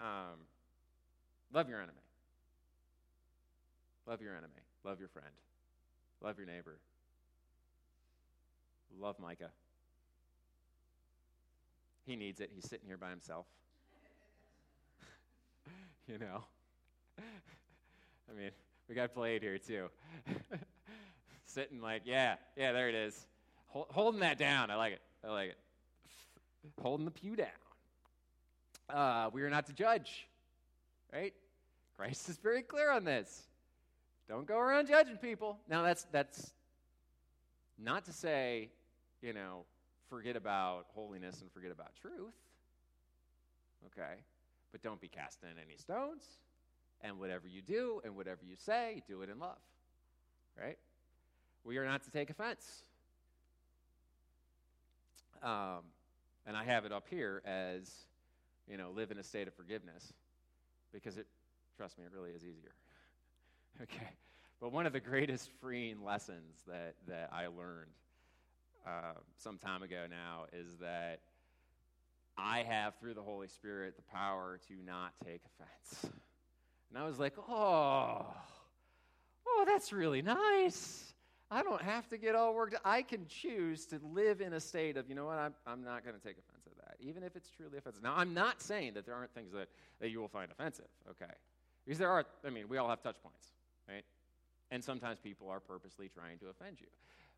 [0.01, 0.39] Um,
[1.53, 1.93] love your enemy.
[4.05, 4.51] Love your enemy.
[4.83, 5.29] Love your friend.
[6.21, 6.75] Love your neighbor.
[8.99, 9.51] Love Micah.
[12.05, 12.51] He needs it.
[12.53, 13.45] He's sitting here by himself.
[16.09, 16.43] you know?
[17.17, 18.51] I mean,
[18.89, 19.87] we got played here too.
[21.55, 23.25] sitting like, yeah, yeah, there it is.
[23.67, 24.69] Hol- holding that down.
[24.69, 25.01] I like it.
[25.23, 25.57] I like it.
[26.81, 27.47] Holding the pew down.
[28.89, 30.27] Uh, we are not to judge,
[31.13, 31.33] right?
[31.95, 33.43] Christ is very clear on this.
[34.27, 35.57] Don't go around judging people.
[35.69, 36.51] Now, that's, that's
[37.81, 38.69] not to say,
[39.21, 39.63] you know,
[40.09, 42.33] forget about holiness and forget about truth.
[43.87, 44.15] Okay?
[44.71, 46.23] But don't be casting any stones.
[47.01, 49.57] And whatever you do and whatever you say, do it in love.
[50.59, 50.77] Right?
[51.65, 52.83] We are not to take offense.
[55.41, 55.81] Um,
[56.45, 57.91] and I have it up here as,
[58.69, 60.13] you know, live in a state of forgiveness
[60.93, 61.25] because it,
[61.75, 62.71] trust me, it really is easier.
[63.81, 64.09] okay.
[64.61, 67.91] But one of the greatest freeing lessons that, that I learned
[68.85, 71.19] uh, some time ago now is that
[72.37, 76.13] I have, through the Holy Spirit, the power to not take offense.
[76.89, 78.25] And I was like, oh,
[79.47, 81.14] oh, that's really nice.
[81.51, 82.75] I don't have to get all worked.
[82.83, 86.03] I can choose to live in a state of, you know what, I'm, I'm not
[86.03, 88.01] going to take offense at that, even if it's truly offensive.
[88.01, 89.67] Now, I'm not saying that there aren't things that,
[90.01, 91.31] that you will find offensive, okay?
[91.85, 93.51] Because there are, I mean, we all have touch points,
[93.87, 94.03] right?
[94.71, 96.87] And sometimes people are purposely trying to offend you.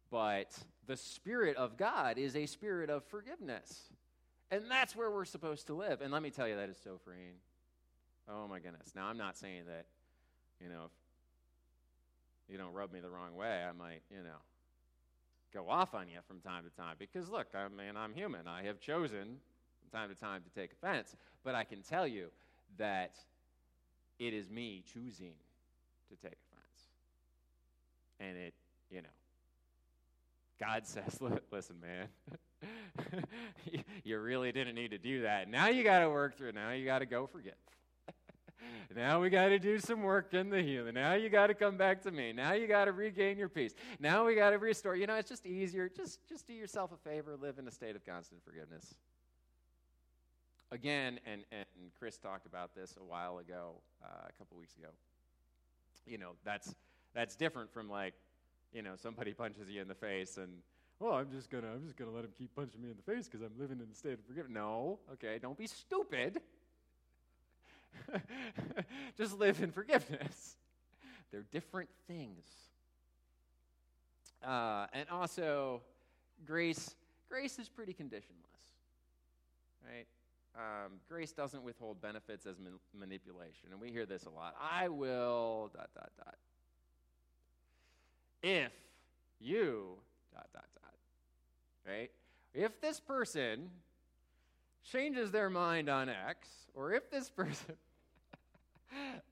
[0.10, 3.90] But the Spirit of God is a spirit of forgiveness.
[4.50, 6.00] And that's where we're supposed to live.
[6.02, 7.36] And let me tell you, that is so freeing.
[8.30, 8.94] Oh, my goodness.
[8.96, 9.86] Now, I'm not saying that,
[10.62, 10.92] you know, if
[12.50, 14.40] you don't rub me the wrong way, I might, you know,
[15.54, 16.96] go off on you from time to time.
[17.00, 18.48] Because look, I mean, I'm human.
[18.48, 19.38] I have chosen
[19.82, 21.16] from time to time to take offense.
[21.44, 22.28] But I can tell you
[22.78, 23.16] that
[24.20, 25.34] it is me choosing
[26.10, 26.90] to take offense.
[28.20, 28.54] And it,
[28.90, 29.08] you know,
[30.60, 31.20] God says,
[31.52, 32.08] listen, man,
[34.04, 35.50] you really didn't need to do that.
[35.50, 36.56] Now you got to work through it.
[36.56, 37.54] Now you got to go forgive.
[38.96, 40.96] Now we got to do some work in the healing.
[40.96, 42.34] Now you got to come back to me.
[42.34, 43.74] Now you got to regain your peace.
[44.00, 44.96] Now we got to restore.
[44.96, 45.90] You know, it's just easier.
[45.90, 47.36] Just just do yourself a favor.
[47.40, 48.96] Live in a state of constant forgiveness.
[50.72, 51.66] Again, and and
[52.00, 54.90] Chris talked about this a while ago, uh, a couple weeks ago.
[56.06, 56.74] You know, that's
[57.14, 58.14] that's different from like,
[58.74, 60.52] you know, somebody punches you in the face and
[61.00, 63.28] well, I'm just gonna I'm just gonna let him keep punching me in the face
[63.28, 64.54] because I'm living in a state of forgiveness.
[64.56, 66.42] No, okay, don't be stupid.
[69.18, 70.56] Just live in forgiveness.
[71.32, 72.46] They're different things.
[74.46, 75.82] Uh, and also,
[76.46, 76.96] grace,
[77.30, 78.46] grace is pretty conditionless,
[79.84, 80.06] right?
[80.56, 84.56] Um, grace doesn't withhold benefits as man- manipulation, and we hear this a lot.
[84.60, 86.36] I will dot dot dot.
[88.42, 88.72] If
[89.40, 89.98] you
[90.34, 90.94] dot dot dot,
[91.86, 92.10] right?
[92.54, 93.70] If this person
[94.92, 97.76] changes their mind on X, or if this person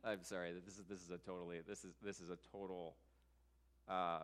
[0.04, 2.96] I'm sorry, this is this is a totally this is this is a total
[3.90, 4.20] uh,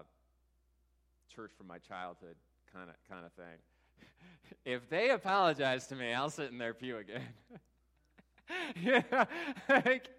[1.34, 2.36] church from my childhood
[2.74, 4.06] kind of kind of thing.
[4.66, 7.22] if they apologize to me, I'll sit in their pew again.
[8.82, 9.26] yeah,
[9.70, 10.10] like,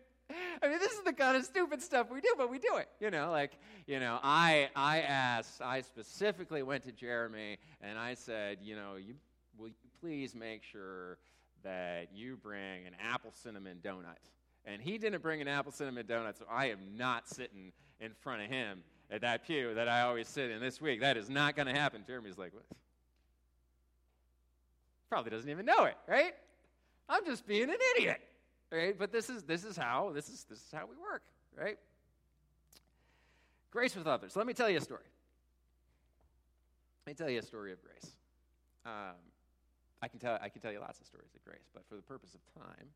[0.63, 2.89] I mean, this is the kind of stupid stuff we do, but we do it.
[3.01, 3.53] You know, like,
[3.87, 8.97] you know, I I asked, I specifically went to Jeremy and I said, you know,
[8.97, 9.15] you
[9.59, 11.17] will you please make sure
[11.63, 14.19] that you bring an apple cinnamon donut.
[14.65, 18.43] And he didn't bring an apple cinnamon donut, so I am not sitting in front
[18.43, 21.01] of him at that pew that I always sit in this week.
[21.01, 22.03] That is not going to happen.
[22.07, 22.65] Jeremy's like, what?
[25.09, 26.33] Probably doesn't even know it, right?
[27.09, 28.21] I'm just being an idiot,
[28.73, 28.99] right?
[28.99, 31.23] But this is this is how this is this is how we work,
[31.57, 31.79] right?
[33.71, 34.35] Grace with others.
[34.35, 35.05] Let me tell you a story.
[37.07, 38.11] Let me tell you a story of grace.
[38.87, 39.17] Um,
[40.03, 42.03] I can tell I can tell you lots of stories of grace, but for the
[42.03, 42.89] purpose of time,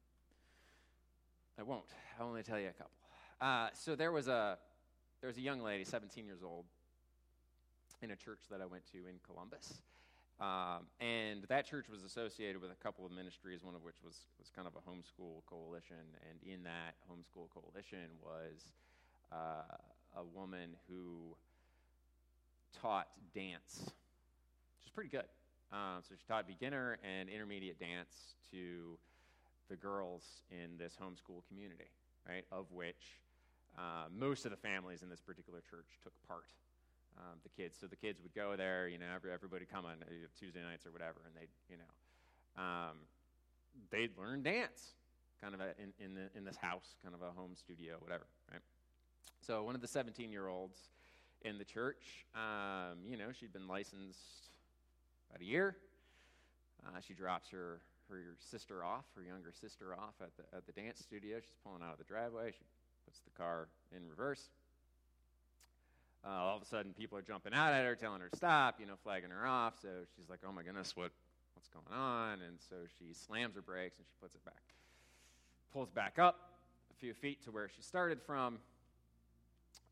[1.58, 1.86] I won't.
[2.18, 2.92] I'll only tell you a couple.
[3.40, 4.58] Uh, so there was a
[5.20, 6.66] there was a young lady, 17 years old,
[8.02, 9.80] in a church that I went to in Columbus.
[10.38, 14.26] Um, and that church was associated with a couple of ministries, one of which was,
[14.38, 15.96] was kind of a homeschool coalition.
[16.28, 18.72] And in that homeschool coalition was
[19.32, 21.34] uh, a woman who
[22.82, 25.24] taught dance, which is pretty good.
[25.72, 28.98] Um, so she taught beginner and intermediate dance to
[29.68, 31.90] the girls in this homeschool community,
[32.28, 32.44] right?
[32.52, 33.20] Of which
[33.76, 36.46] uh, most of the families in this particular church took part
[37.18, 37.76] um, the kids.
[37.80, 40.86] So the kids would go there, you know, every, everybody come on uh, Tuesday nights
[40.86, 42.96] or whatever, and they'd, you know, um,
[43.90, 44.94] they'd learn dance,
[45.40, 48.26] kind of a, in, in, the, in this house, kind of a home studio, whatever,
[48.52, 48.60] right?
[49.40, 50.78] So one of the 17 year olds
[51.42, 54.45] in the church, um, you know, she'd been licensed
[55.30, 55.76] about a year.
[56.86, 60.72] Uh, she drops her, her sister off, her younger sister off at the, at the
[60.72, 61.38] dance studio.
[61.40, 62.52] She's pulling out of the driveway.
[62.52, 62.64] She
[63.04, 64.48] puts the car in reverse,
[66.26, 68.80] uh, all of a sudden, people are jumping out at her, telling her to stop,
[68.80, 69.74] you know, flagging her off.
[69.80, 71.12] So she's like, "Oh my goodness, what,
[71.54, 74.62] what's going on?" And so she slams her brakes and she puts it back,
[75.72, 76.50] pulls back up
[76.90, 78.58] a few feet to where she started from.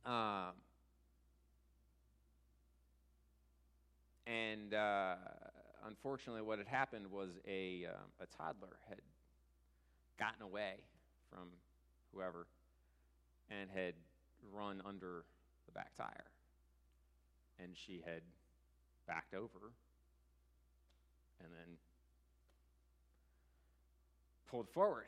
[0.05, 0.55] Um,
[4.27, 5.15] and uh,
[5.87, 9.01] unfortunately, what had happened was a um, a toddler had
[10.19, 10.75] gotten away
[11.31, 11.49] from
[12.13, 12.47] whoever
[13.51, 13.95] and had
[14.53, 15.25] run under
[15.67, 16.31] the back tire.
[17.63, 18.23] And she had
[19.07, 19.73] backed over
[21.41, 21.77] and then
[24.51, 25.07] pulled forward.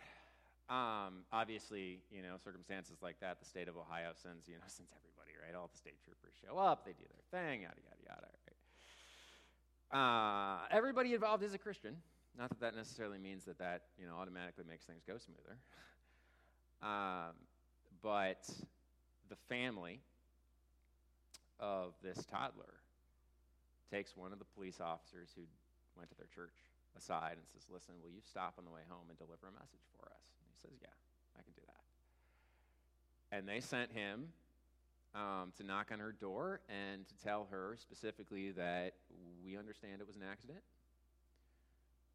[0.69, 4.91] Um, obviously, you know, circumstances like that, the state of Ohio sends, you know, sends
[4.93, 5.57] everybody, right?
[5.59, 8.46] All the state troopers show up, they do their thing, yada, yada, yada?
[9.93, 11.97] Uh, everybody involved is a Christian.
[12.39, 15.57] Not that that necessarily means that that, you know, automatically makes things go smoother.
[16.83, 17.33] Um,
[18.03, 18.47] but
[19.31, 20.01] the family
[21.59, 22.75] of this toddler
[23.91, 25.43] takes one of the police officers who
[25.97, 26.53] went to their church
[26.99, 29.89] aside and says, Listen, will you stop on the way home and deliver a message
[29.97, 30.37] for us?
[30.37, 30.93] And he says, Yeah,
[31.39, 31.85] I can do that.
[33.37, 34.29] And they sent him
[35.17, 38.93] um, to knock on her door and to tell her specifically that
[39.45, 40.61] we understand it was an accident.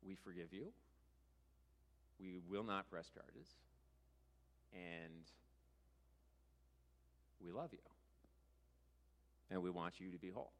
[0.06, 0.68] We forgive you.
[2.20, 3.48] We will not press charges.
[4.74, 5.24] And
[7.44, 7.80] we love you
[9.50, 10.52] and we want you to be whole.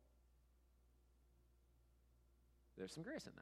[2.78, 3.42] There's some grace in that.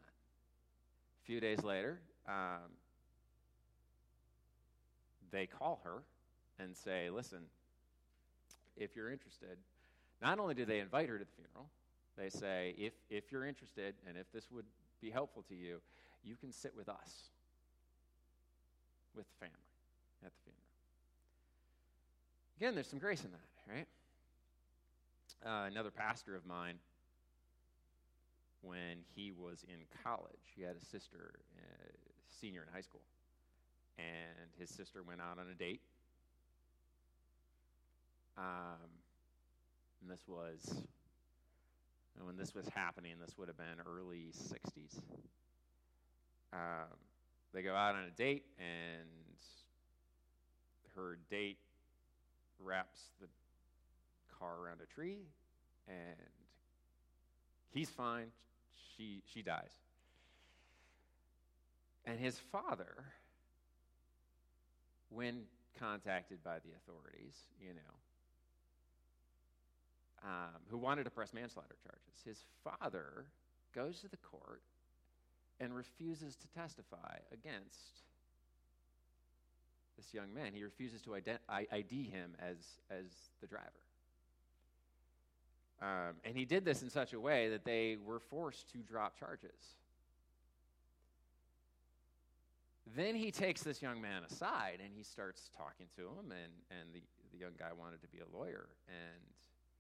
[1.24, 2.70] A few days later, um,
[5.32, 6.04] they call her
[6.60, 7.40] and say, Listen,
[8.80, 9.58] if you're interested,
[10.22, 11.70] not only do they invite her to the funeral,
[12.18, 14.66] they say, if, if you're interested and if this would
[15.02, 15.80] be helpful to you,
[16.24, 17.30] you can sit with us,
[19.16, 19.56] with the family
[20.26, 20.64] at the funeral.
[22.58, 23.88] Again, there's some grace in that, right?
[25.46, 26.76] uh, another pastor of mine
[28.62, 30.54] when he was in college.
[30.56, 31.88] He had a sister, uh,
[32.30, 33.02] senior in high school,
[33.98, 35.82] and his sister went out on a date.
[38.40, 38.88] Um,
[40.02, 40.86] and this was,
[42.18, 45.02] and when this was happening, this would have been early 60s.
[46.54, 46.98] Um,
[47.54, 49.08] they go out on a date, and
[50.96, 51.58] her date
[52.60, 53.28] wraps the
[54.40, 55.20] car around a tree
[55.88, 56.16] and
[57.72, 58.28] He's fine.
[58.98, 59.72] She, she dies.
[62.06, 63.06] And his father,
[65.10, 65.44] when
[65.80, 67.94] contacted by the authorities, you know,
[70.24, 73.26] um, who wanted to press manslaughter charges, his father
[73.74, 74.64] goes to the court
[75.60, 78.04] and refuses to testify against
[79.98, 80.54] this young man.
[80.54, 82.58] He refuses to ID him as,
[82.90, 83.06] as
[83.42, 83.66] the driver.
[85.82, 89.18] Um, and he did this in such a way that they were forced to drop
[89.18, 89.76] charges.
[92.96, 96.94] Then he takes this young man aside and he starts talking to him, and, and
[96.94, 97.02] the,
[97.32, 98.68] the young guy wanted to be a lawyer.
[98.88, 99.22] And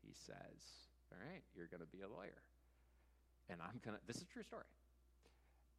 [0.06, 0.62] he says,
[1.12, 2.42] All right, you're going to be a lawyer.
[3.50, 4.66] And I'm going to, this is a true story.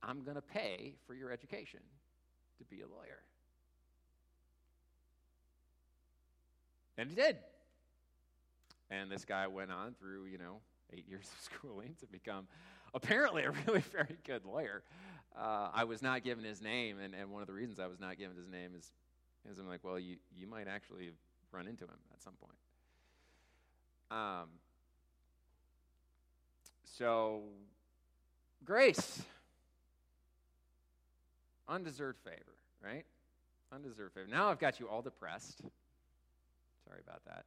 [0.02, 1.80] I'm going to pay for your education
[2.58, 3.22] to be a lawyer.
[6.98, 7.36] And he did.
[8.90, 10.58] And this guy went on through, you know,
[10.92, 12.46] eight years of schooling to become
[12.94, 14.82] apparently a really very good lawyer.
[15.38, 18.00] Uh, I was not given his name, and, and one of the reasons I was
[18.00, 18.90] not given his name is,
[19.50, 21.10] is I'm like, well, you, you might actually
[21.52, 22.56] run into him at some point.
[24.10, 24.48] Um,
[26.84, 27.42] so,
[28.64, 29.22] grace.
[31.68, 33.04] Undeserved favor, right?
[33.72, 34.26] Undeserved favor.
[34.28, 35.60] Now I've got you all depressed.
[36.84, 37.44] Sorry about that.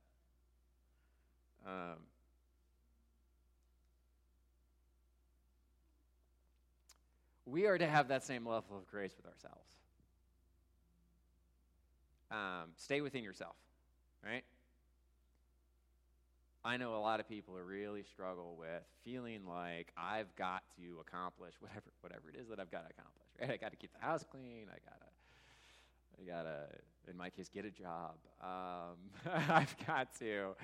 [1.68, 1.97] Um,
[7.45, 9.70] we are to have that same level of grace with ourselves.
[12.32, 13.55] Um, stay within yourself,
[14.26, 14.43] right?
[16.66, 20.99] I know a lot of people who really struggle with feeling like I've got to
[21.01, 23.28] accomplish whatever whatever it is that I've got to accomplish.
[23.41, 23.51] Right?
[23.51, 24.68] I got to keep the house clean.
[24.70, 25.09] I gotta
[26.22, 26.68] I gotta
[27.09, 28.14] in my case get a job.
[28.41, 28.95] Um,
[29.49, 30.55] I've got to,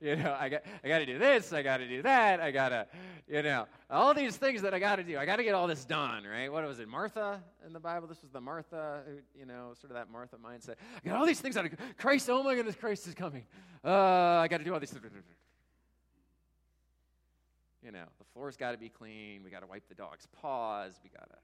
[0.00, 1.52] you know, I got I got to do this.
[1.52, 2.40] I got to do that.
[2.40, 2.86] I gotta,
[3.26, 5.18] you know, all these things that I got to do.
[5.18, 6.22] I got to get all this done.
[6.24, 6.52] Right?
[6.52, 8.06] What was it, Martha in the Bible?
[8.06, 9.02] This was the Martha,
[9.36, 10.76] you know, sort of that Martha mindset.
[11.04, 12.30] I got all these things out of Christ.
[12.30, 13.44] Oh my goodness, Christ is coming.
[13.84, 14.90] Uh, I got to do all these.
[14.90, 15.02] things.
[17.84, 19.42] You know, the floor's got to be clean.
[19.44, 20.98] We got to wipe the dog's paws.
[21.02, 21.36] We got to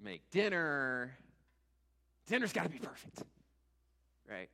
[0.00, 1.16] make dinner.
[2.26, 3.22] Dinner's got to be perfect,
[4.30, 4.48] right?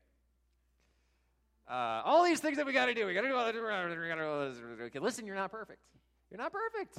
[1.69, 3.07] Uh, all these things that we got to do.
[3.07, 3.55] We got to do all this.
[3.55, 4.59] We got to do all this.
[4.83, 5.81] Okay, listen, you're not perfect.
[6.31, 6.99] You're not perfect.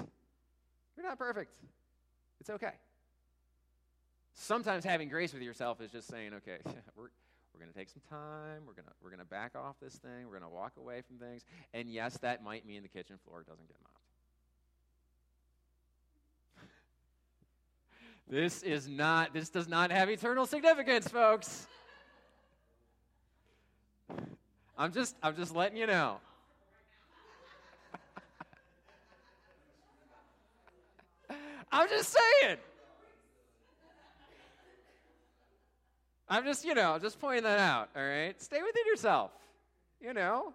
[0.97, 1.55] You're not perfect.
[2.39, 2.73] It's okay.
[4.34, 6.57] Sometimes having grace with yourself is just saying, okay,
[6.97, 7.07] we're
[7.56, 8.64] we're going to take some time.
[8.68, 10.26] We're going to we're going to back off this thing.
[10.26, 11.45] We're going to walk away from things.
[11.74, 13.78] And yes, that might mean the kitchen floor doesn't get
[16.60, 16.70] mopped.
[18.30, 21.68] this is not this does not have eternal significance, folks.
[24.78, 26.18] I'm just I'm just letting you know.
[31.72, 32.58] I'm just saying.
[36.28, 38.41] I'm just, you know, just pointing that out, all right?
[38.41, 39.32] Stay within yourself,
[40.01, 40.53] you know?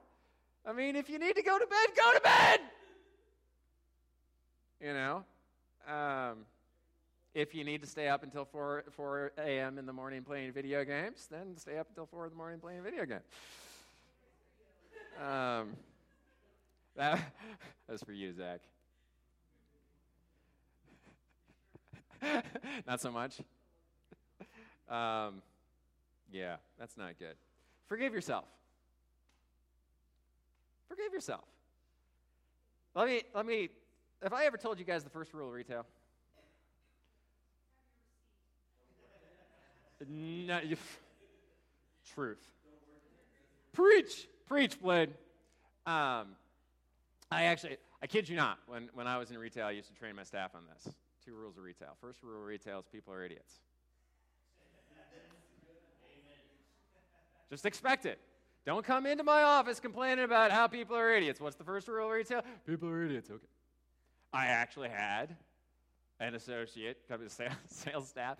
[0.66, 2.60] I mean, if you need to go to bed, go to bed!
[4.80, 5.24] You know?
[5.88, 6.38] Um,
[7.34, 9.78] if you need to stay up until 4, 4 a.m.
[9.78, 12.82] in the morning playing video games, then stay up until 4 in the morning playing
[12.82, 13.22] video games.
[15.20, 15.76] Um,
[16.96, 17.20] that,
[17.88, 18.60] that's for you, Zach.
[22.86, 23.40] Not so much.
[24.88, 25.40] Um,
[26.32, 27.34] yeah, that's not good.
[27.88, 28.44] Forgive yourself.
[30.88, 31.44] Forgive yourself.
[32.94, 33.68] Let me, let me,
[34.22, 35.86] have I ever told you guys the first rule of retail?
[40.08, 40.76] no, you,
[42.14, 42.44] truth.
[43.72, 45.10] Preach, preach, Blade.
[45.86, 46.28] Um,
[47.30, 49.94] I actually, I kid you not, when, when I was in retail, I used to
[49.94, 50.92] train my staff on this.
[51.24, 51.96] Two rules of retail.
[52.00, 53.60] First rule of retail is people are idiots.
[57.50, 58.20] Just expect it.
[58.66, 61.40] Don't come into my office complaining about how people are idiots.
[61.40, 62.42] What's the first rule of retail?
[62.66, 63.30] People are idiots.
[63.30, 63.46] Okay.
[64.32, 65.36] I actually had
[66.20, 68.36] an associate come to sales, sales staff.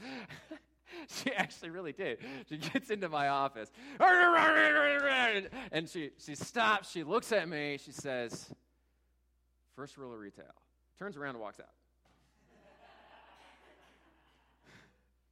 [1.09, 2.19] she actually really did.
[2.49, 3.71] She gets into my office
[5.73, 6.91] and she, she stops.
[6.91, 7.79] She looks at me.
[7.83, 8.53] She says,
[9.75, 10.45] First rule of retail.
[10.99, 11.67] Turns around and walks out.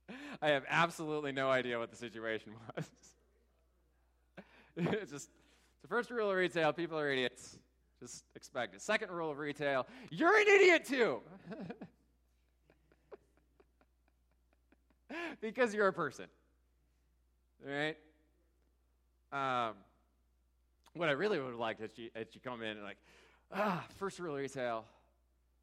[0.41, 2.87] I have absolutely no idea what the situation was.
[4.93, 5.31] it's just
[5.83, 7.59] the first rule of retail people are idiots.
[7.99, 8.81] Just expect it.
[8.81, 11.21] Second rule of retail you're an idiot too.
[15.41, 16.27] because you're a person.
[17.67, 17.97] All right?
[19.33, 19.75] Um,
[20.95, 22.99] what I really would like is you, is you come in and like,
[23.53, 24.85] ah, first rule of retail.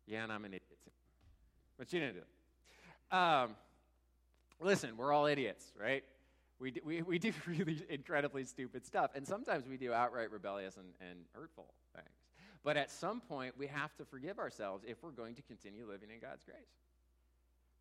[0.08, 0.64] Yeah, and I'm an idiot.
[1.78, 3.16] But you didn't do it.
[3.16, 3.56] Um,
[4.60, 6.04] listen, we're all idiots, right?
[6.60, 9.12] We do, we, we do really incredibly stupid stuff.
[9.16, 12.08] And sometimes we do outright rebellious and, and hurtful things.
[12.64, 16.10] But at some point, we have to forgive ourselves if we're going to continue living
[16.14, 16.58] in God's grace.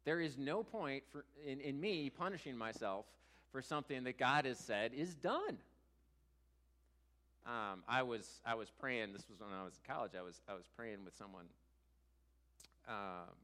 [0.05, 3.07] There is no point for, in, in me punishing myself
[3.51, 5.57] for something that God has said is done.
[7.47, 9.13] Um, I was I was praying.
[9.13, 10.13] This was when I was in college.
[10.19, 11.45] I was I was praying with someone,
[12.89, 13.35] um,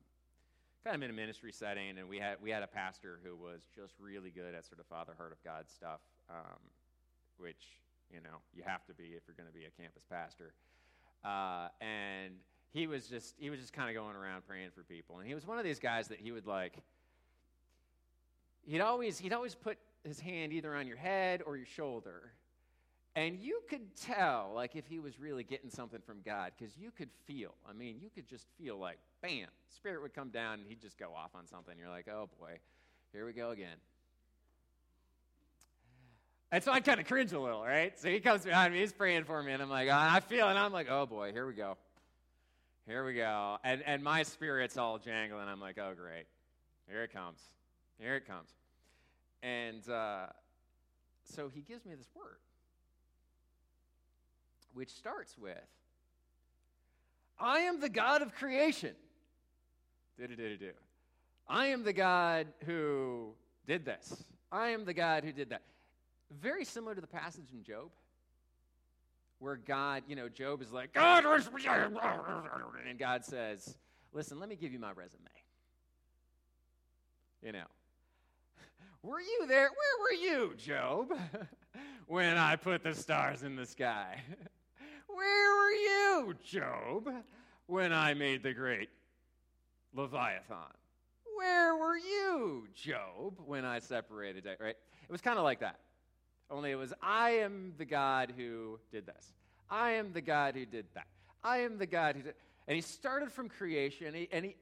[0.84, 3.60] kind of in a ministry setting, and we had we had a pastor who was
[3.74, 6.00] just really good at sort of Father Heart of God stuff,
[6.30, 6.58] um,
[7.38, 7.78] which
[8.12, 10.52] you know you have to be if you're going to be a campus pastor.
[11.24, 12.32] Uh, and
[12.72, 15.34] he was just he was just kind of going around praying for people, and he
[15.34, 16.74] was one of these guys that he would like.
[18.66, 22.32] He'd always he'd always put his hand either on your head or your shoulder
[23.16, 26.92] and you could tell, like, if he was really getting something from God, because you
[26.92, 27.54] could feel.
[27.68, 30.96] I mean, you could just feel like, bam, Spirit would come down and he'd just
[30.96, 31.74] go off on something.
[31.78, 32.58] You're like, oh boy,
[33.12, 33.76] here we go again.
[36.52, 37.98] And so I kind of cringe a little, right?
[37.98, 40.48] So he comes behind me, he's praying for me, and I'm like, oh, I feel,
[40.48, 41.76] and I'm like, oh boy, here we go.
[42.86, 43.58] Here we go.
[43.62, 45.46] And, and my spirit's all jangling.
[45.46, 46.26] I'm like, oh, great.
[46.88, 47.38] Here it comes.
[48.00, 48.48] Here it comes.
[49.42, 50.26] And uh,
[51.22, 52.38] so he gives me this word
[54.74, 55.58] which starts with
[57.40, 58.94] I am the God of creation.
[60.18, 60.72] Do-do-do-do-do.
[61.48, 63.32] I am the God who
[63.66, 64.22] did this.
[64.52, 65.62] I am the God who did that.
[66.40, 67.90] Very similar to the passage in Job,
[69.38, 71.24] where God, you know, Job is like, God,
[72.88, 73.74] and God says,
[74.12, 75.28] Listen, let me give you my resume.
[77.42, 77.64] You know,
[79.02, 79.70] were you there?
[79.70, 81.12] Where were you, Job,
[82.06, 84.20] when I put the stars in the sky?
[85.14, 87.08] Where were you, Job,
[87.66, 88.88] when I made the great
[89.94, 90.56] Leviathan?
[91.36, 94.58] Where were you, Job, when I separated it?
[94.60, 94.76] Right?
[95.02, 95.78] It was kind of like that.
[96.50, 99.32] Only it was, I am the God who did this.
[99.70, 101.06] I am the God who did that.
[101.44, 102.34] I am the God who did.
[102.66, 104.56] And he started from creation, and he, and he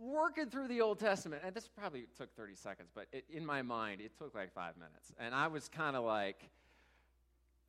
[0.00, 3.62] working through the Old Testament, and this probably took 30 seconds, but it, in my
[3.62, 5.12] mind, it took like five minutes.
[5.18, 6.48] And I was kind of like,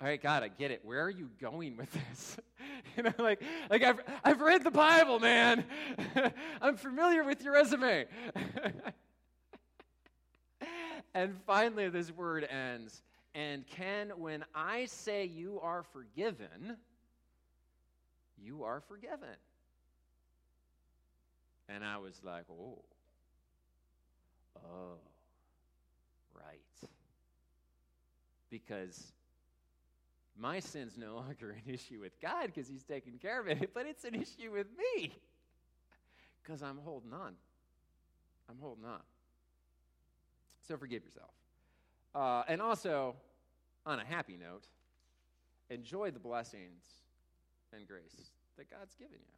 [0.01, 0.81] all right, God, I get it.
[0.83, 2.37] Where are you going with this?
[2.97, 3.39] you know, like,
[3.69, 5.63] like I've, I've read the Bible, man.
[6.61, 8.07] I'm familiar with your resume.
[11.13, 13.03] and finally, this word ends.
[13.35, 16.77] And Ken, when I say you are forgiven,
[18.43, 19.37] you are forgiven.
[21.69, 22.79] And I was like, oh,
[24.65, 24.95] oh,
[26.35, 26.89] right.
[28.49, 29.13] Because
[30.41, 33.85] my sin's no longer an issue with God because He's taking care of it, but
[33.85, 35.13] it's an issue with me
[36.43, 37.33] because I'm holding on.
[38.49, 38.99] I'm holding on.
[40.67, 41.31] So forgive yourself.
[42.13, 43.15] Uh, and also,
[43.85, 44.63] on a happy note,
[45.69, 46.83] enjoy the blessings
[47.73, 49.37] and grace that God's given you.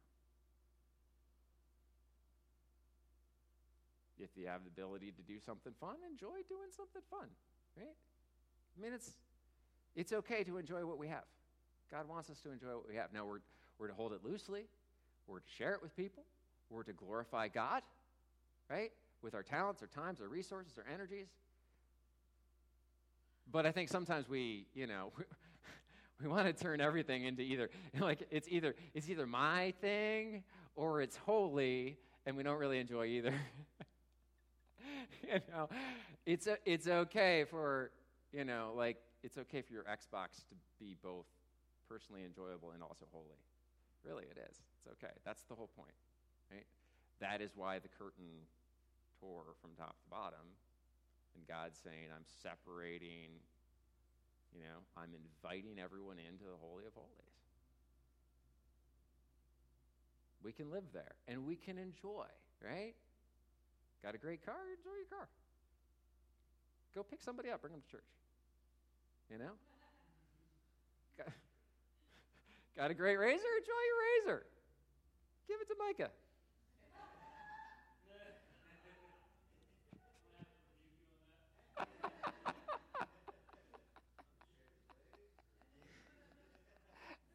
[4.24, 7.28] If you have the ability to do something fun, enjoy doing something fun,
[7.76, 7.86] right?
[7.86, 9.12] I mean, it's
[9.96, 11.24] it's okay to enjoy what we have.
[11.90, 13.12] God wants us to enjoy what we have.
[13.12, 13.40] Now, we're,
[13.78, 14.64] we're to hold it loosely,
[15.26, 16.24] we're to share it with people,
[16.70, 17.82] we're to glorify God,
[18.68, 18.90] right?
[19.22, 21.28] With our talents, our times, our resources, our energies.
[23.50, 25.12] But I think sometimes we, you know,
[26.22, 27.70] we want to turn everything into either
[28.00, 30.42] like it's either it's either my thing
[30.76, 33.34] or it's holy and we don't really enjoy either.
[35.22, 35.68] you know,
[36.26, 37.90] it's it's okay for,
[38.32, 41.24] you know, like it's okay for your Xbox to be both
[41.88, 43.40] personally enjoyable and also holy.
[44.04, 44.60] Really, it is.
[44.76, 45.16] It's okay.
[45.24, 45.96] That's the whole point,
[46.52, 46.68] right?
[47.24, 48.44] That is why the curtain
[49.18, 50.44] tore from top to bottom,
[51.34, 53.32] and God's saying, I'm separating,
[54.52, 57.40] you know, I'm inviting everyone into the Holy of Holies.
[60.44, 62.28] We can live there, and we can enjoy,
[62.60, 62.92] right?
[64.04, 64.60] Got a great car?
[64.76, 65.28] Enjoy your car.
[66.94, 68.04] Go pick somebody up, bring them to church.
[69.30, 69.50] You know?
[71.16, 71.28] Got,
[72.76, 73.42] got a great razor?
[73.58, 73.72] Enjoy
[74.26, 74.46] your razor.
[75.48, 76.10] Give it to Micah.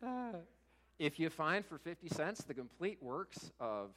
[0.06, 0.38] uh,
[1.00, 3.90] if you find for 50 cents the complete works of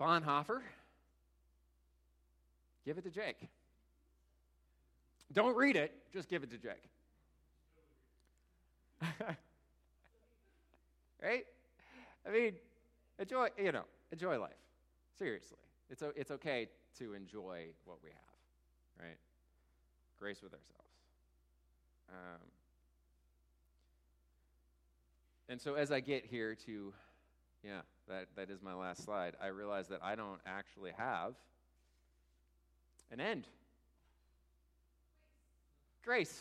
[0.00, 0.60] Bonhoeffer,
[2.84, 3.48] give it to Jake.
[5.32, 6.88] Don't read it, just give it to Jake.
[11.22, 11.44] right?
[12.26, 12.54] I mean,
[13.18, 14.52] enjoy, you know, enjoy life.
[15.18, 15.58] Seriously.
[15.90, 16.68] It's, it's okay
[16.98, 19.16] to enjoy what we have, right?
[20.18, 20.74] Grace with ourselves.
[22.08, 22.40] Um,
[25.48, 26.92] and so as I get here to,
[27.64, 31.34] yeah, that, that is my last slide, I realize that I don't actually have
[33.10, 33.46] an end.
[36.08, 36.40] Grace.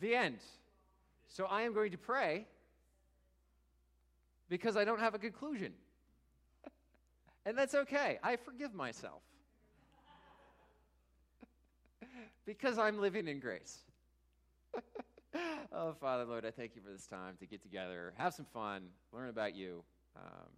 [0.00, 0.38] The end.
[1.28, 2.48] So I am going to pray
[4.48, 5.72] because I don't have a conclusion.
[7.46, 8.18] and that's okay.
[8.24, 9.22] I forgive myself
[12.44, 13.78] because I'm living in grace.
[15.72, 18.82] oh, Father, Lord, I thank you for this time to get together, have some fun,
[19.12, 19.84] learn about you.
[20.16, 20.50] Um,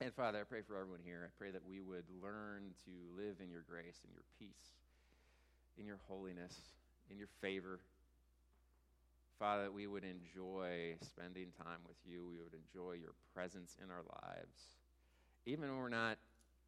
[0.00, 1.20] and Father, I pray for everyone here.
[1.24, 4.72] I pray that we would learn to live in your grace and your peace,
[5.78, 6.54] in your holiness,
[7.10, 7.78] in your favor.
[9.38, 12.26] Father, that we would enjoy spending time with you.
[12.30, 14.54] We would enjoy your presence in our lives.
[15.46, 16.16] Even when we're not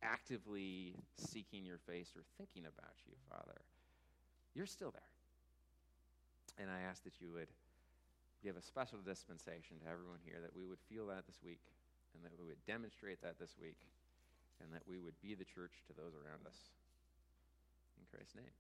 [0.03, 3.61] actively seeking your face or thinking about you, Father,
[4.55, 5.15] you're still there.
[6.59, 7.49] And I ask that you would
[8.43, 11.63] give a special dispensation to everyone here, that we would feel that this week,
[12.15, 13.79] and that we would demonstrate that this week,
[14.61, 16.59] and that we would be the church to those around us.
[17.99, 18.55] In Christ's name.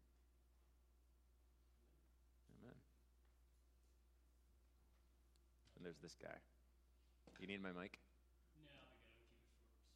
[5.84, 6.32] And there's this guy.
[7.36, 8.00] You need my mic?
[8.56, 9.92] No, I got to keep it short and sweet.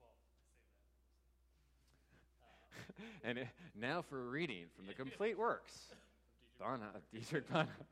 [0.00, 0.48] Well, I say
[2.40, 3.28] that.
[3.28, 5.92] and it, now for a reading from the complete works.
[6.56, 7.84] Bonhoeffer, Dietrich Bonhoeffer.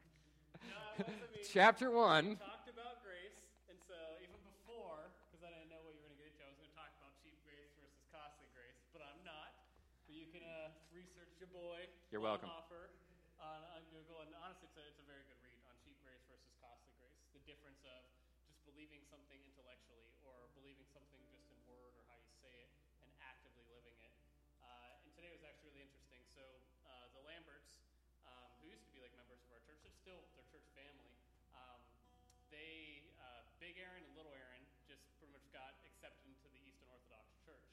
[0.73, 2.41] No, I mean, Chapter 1.
[2.41, 6.17] talked about grace, and so even before, because I didn't know what you were going
[6.17, 9.05] to get into, I was going to talk about cheap grace versus costly grace, but
[9.05, 9.53] I'm not.
[10.09, 11.93] But you can uh, research your boy.
[12.09, 12.49] You're welcome.
[12.49, 12.89] Bonhoeffer
[13.43, 16.23] on, on Google, and honestly, it's a, it's a very good read on cheap grace
[16.27, 17.15] versus costly grace.
[17.35, 18.03] The difference of
[18.51, 22.71] just believing something intellectually or believing something just in word or how you say it
[23.01, 24.13] and actively living it.
[24.61, 26.21] Uh, and today was actually really interesting.
[26.37, 26.45] So
[26.85, 27.81] uh, the Lamberts,
[28.29, 31.09] um, who used to be like members of our church, they're still their church family.
[31.57, 31.81] Um,
[32.53, 36.93] they, uh, Big Aaron and Little Aaron, just pretty much got accepted into the Eastern
[36.93, 37.69] Orthodox Church.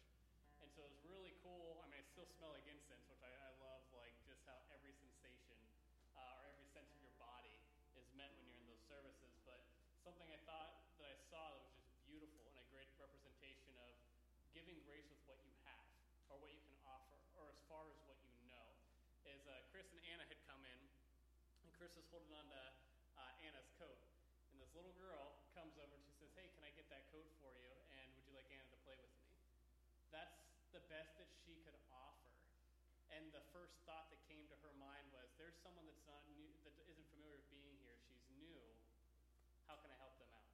[0.63, 1.83] And so it was really cool.
[1.83, 4.95] I mean, I still smell like incense, which I, I love, like just how every
[4.95, 5.59] sensation
[6.15, 7.51] uh, or every sense of your body
[7.99, 9.35] is meant when you're in those services.
[9.43, 9.59] But
[10.03, 13.93] something I thought that I saw that was just beautiful and a great representation of
[14.55, 15.83] giving grace with what you have
[16.31, 18.71] or what you can offer or as far as what you know
[19.27, 20.79] is uh, Chris and Anna had come in
[21.59, 22.63] and Chris is holding on to
[23.19, 23.99] uh, Anna's coat.
[24.55, 27.27] And this little girl comes over and she says, Hey, can I get that coat
[27.43, 27.67] for you?
[27.99, 29.27] And would you like Anna to play with me?
[30.15, 30.39] That's
[30.71, 32.31] the best that she could offer.
[33.11, 36.47] And the first thought that came to her mind was, There's someone that's not new,
[36.63, 37.99] that isn't familiar with being here.
[38.07, 38.63] She's new.
[39.67, 40.47] How can I help them out?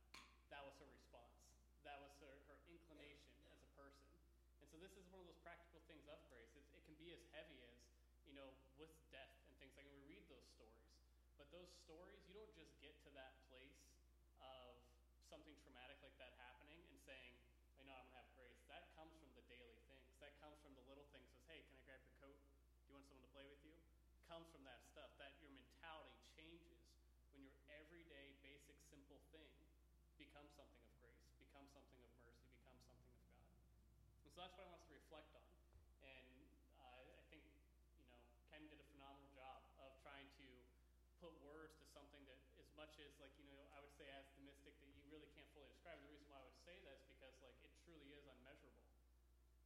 [0.50, 1.38] That was her response.
[1.86, 4.14] That was her, her inclination as a person.
[4.62, 6.50] And so this is one of those practical things of grace.
[6.58, 7.78] It's, it can be as heavy as,
[8.26, 8.50] you know,
[8.82, 9.86] with death and things like.
[9.86, 10.90] And we read those stories,
[11.38, 13.78] but those stories, you don't just get to that place
[14.42, 14.82] of
[15.30, 17.38] something traumatic like that happening and saying,
[17.78, 18.58] I know I'm gonna have grace.
[18.74, 20.10] That comes from the daily things.
[20.18, 21.30] That comes from the little things.
[21.30, 22.42] Says, hey, can I grab your coat?
[22.42, 23.78] Do you want someone to play with you?
[24.26, 25.14] Comes from that stuff.
[25.22, 26.82] That your mentality changes
[27.30, 29.46] when your everyday, basic, simple thing
[30.18, 33.42] becomes something of grace, becomes something of mercy, becomes something of God.
[34.32, 35.44] So that's what I want us to reflect on.
[36.08, 36.32] And
[36.80, 37.44] uh, I think,
[38.00, 38.16] you know,
[38.48, 40.48] Ken did a phenomenal job of trying to
[41.20, 44.24] put words to something that, as much as, like, you know, I would say as
[44.40, 46.00] the mystic that you really can't fully describe.
[46.00, 48.88] And the reason why I would say that is because, like, it truly is unmeasurable.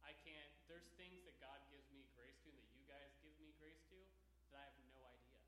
[0.02, 3.38] I can't, there's things that God gives me grace to and that you guys give
[3.38, 3.98] me grace to
[4.50, 5.42] that I have no idea.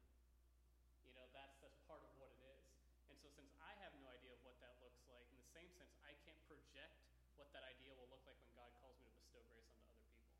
[1.11, 2.63] You know, that's, that's part of what it is.
[3.11, 5.71] And so, since I have no idea of what that looks like, in the same
[5.75, 6.95] sense, I can't project
[7.39, 10.11] what that idea will look like when God calls me to bestow grace onto other
[10.11, 10.35] people.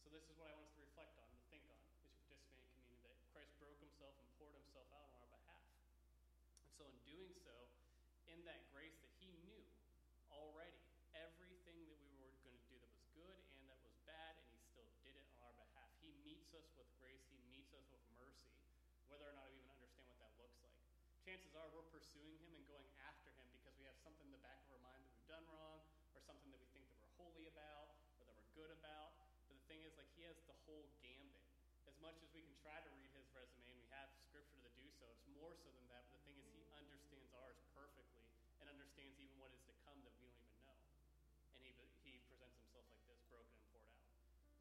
[0.11, 2.67] this is what I want us to reflect on, to think on, as you participate
[2.67, 5.63] in communion, that Christ broke himself and poured himself out on our behalf.
[6.67, 7.55] And so, in doing so,
[8.27, 9.63] in that grace that he knew
[10.35, 10.83] already,
[11.15, 14.45] everything that we were going to do that was good and that was bad, and
[14.51, 15.87] he still did it on our behalf.
[16.03, 18.51] He meets us with grace, he meets us with mercy,
[19.07, 20.75] whether or not we even understand what that looks like.
[21.23, 24.43] Chances are we're pursuing him and going after him because we have something in the
[24.43, 25.79] back of our mind that we've done wrong,
[26.11, 29.15] or something that we think that we're holy about, or that we're good about.
[29.47, 31.43] But the thing is, like, he has the whole gambit.
[31.87, 34.73] As much as we can try to read his resume, and we have scripture to
[34.73, 36.01] do so, it's more so than that.
[36.09, 38.25] But the thing is, he understands ours perfectly
[38.57, 40.81] and understands even what is to come that we don't even know.
[41.53, 44.09] And he, he presents himself like this, broken and poured out.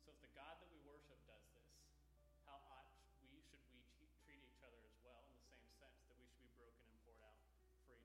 [0.05, 1.73] So if the God that we worship does this,
[2.45, 2.93] how ought
[3.25, 3.81] we should we
[4.21, 6.97] treat each other as well in the same sense that we should be broken and
[7.09, 8.05] poured out for each other?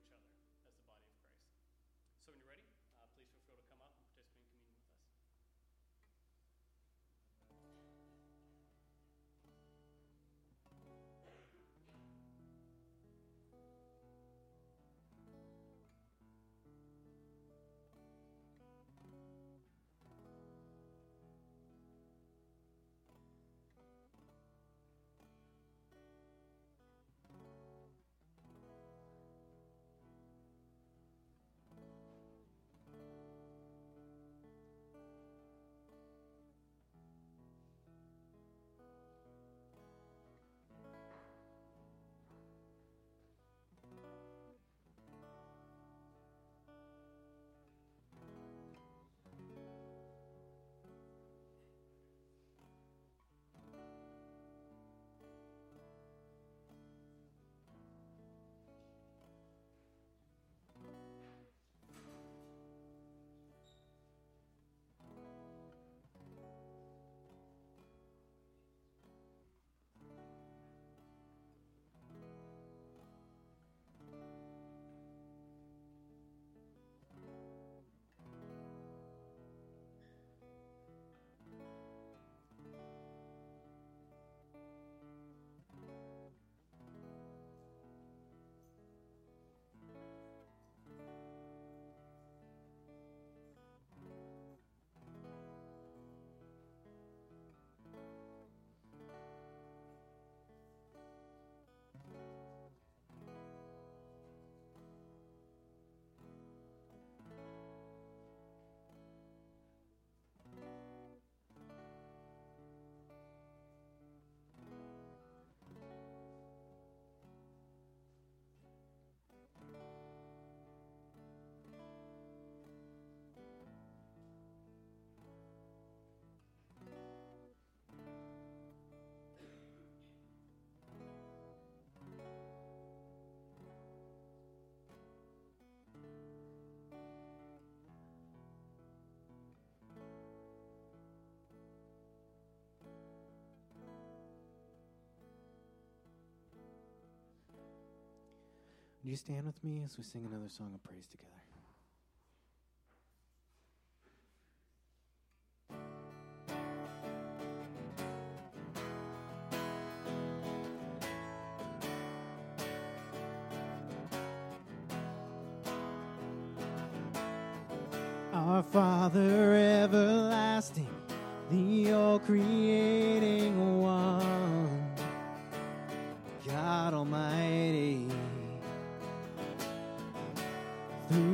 [149.06, 151.45] you stand with me as we sing another song of praise together?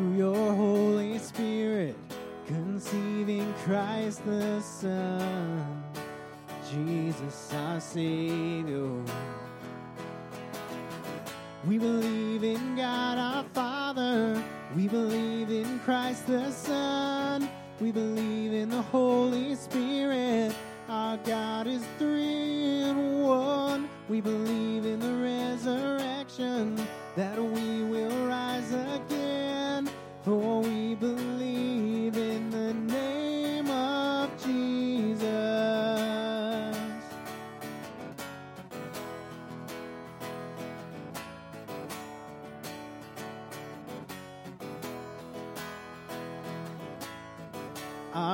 [0.02, 1.94] Through your Holy Spirit,
[2.48, 5.84] conceiving Christ the Son,
[6.68, 8.90] Jesus our Savior.
[11.68, 14.42] We believe in God our Father.
[14.74, 17.48] We believe in Christ the Son.
[17.80, 20.52] We believe in the Holy Spirit.
[20.88, 23.88] Our God is three in one.
[24.08, 26.74] We believe in the resurrection
[27.14, 28.26] that we will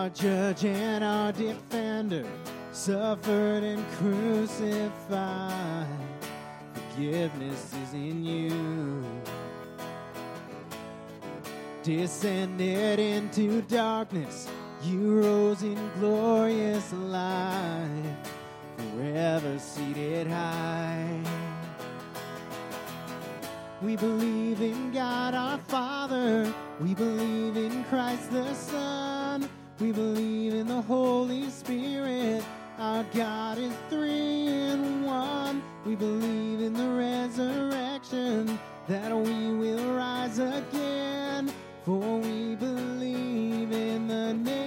[0.08, 2.24] our judge and our defender,
[2.72, 5.86] suffered and crucified.
[6.72, 9.04] Forgiveness is in you.
[11.82, 14.48] Descended into darkness,
[14.82, 18.16] you rose in glorious light,
[18.76, 21.22] forever seated high.
[23.82, 26.52] We believe in God our Father.
[26.80, 29.48] We believe in Christ the Son.
[29.80, 32.42] We believe in the Holy Spirit.
[32.80, 35.62] Our God is three in one.
[35.86, 38.58] We believe in the resurrection
[38.88, 41.52] that we will rise again.
[41.84, 44.57] For we believe in the name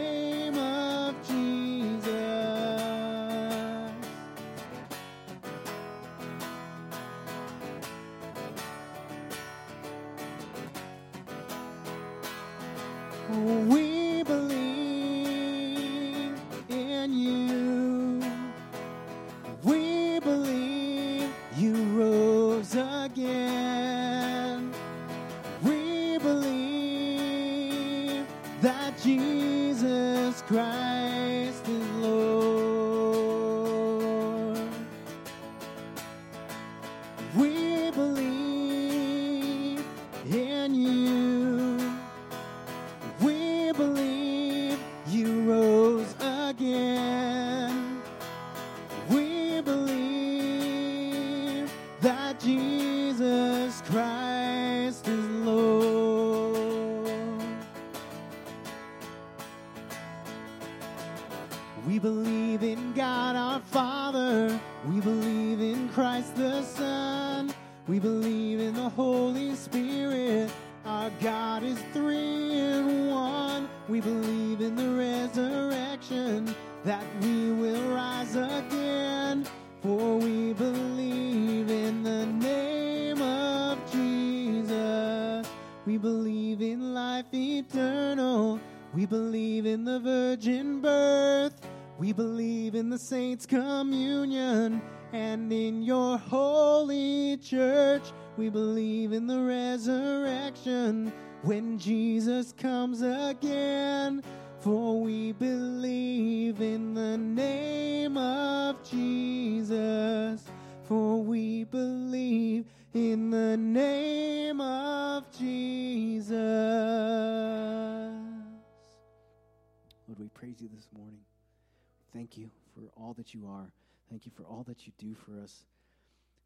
[123.12, 123.74] all that you are.
[124.09, 125.66] Thank you for all that you do for us.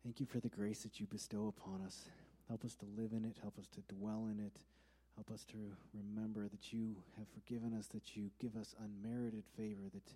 [0.03, 2.05] Thank you for the grace that you bestow upon us.
[2.47, 3.37] Help us to live in it.
[3.39, 4.53] Help us to dwell in it.
[5.13, 5.57] Help us to
[5.93, 10.09] remember that you have forgiven us, that you give us unmerited favor, that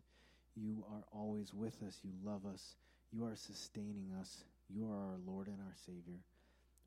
[0.56, 2.00] you are always with us.
[2.04, 2.74] You love us.
[3.14, 4.44] You are sustaining us.
[4.74, 6.18] You are our Lord and our Savior.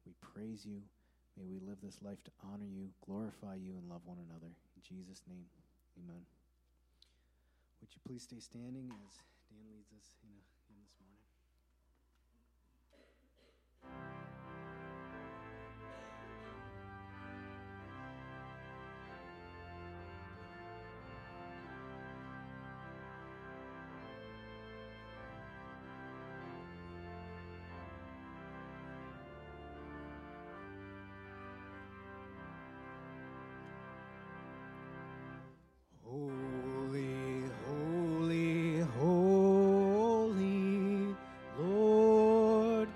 [0.04, 0.82] We praise you.
[1.38, 4.50] May we live this life to honor you, glorify you, and love one another.
[4.74, 5.46] In Jesus' name,
[6.02, 6.26] amen.
[7.80, 9.22] Would you please stay standing as
[9.52, 10.51] Dan leads us in a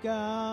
[0.07, 0.46] God.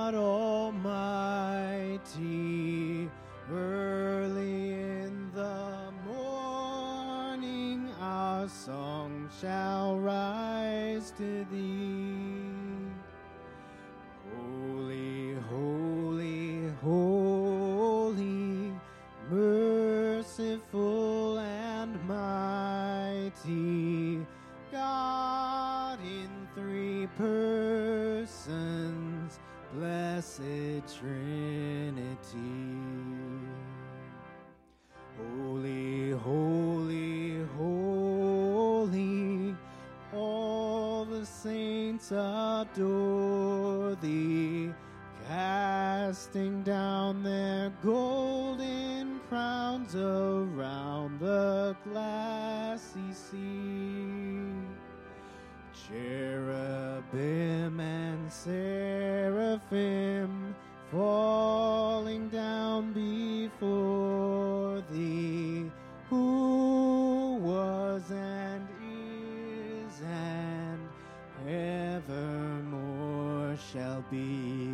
[73.75, 74.71] Shall be.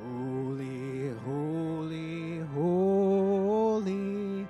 [0.00, 4.46] Holy, holy, holy,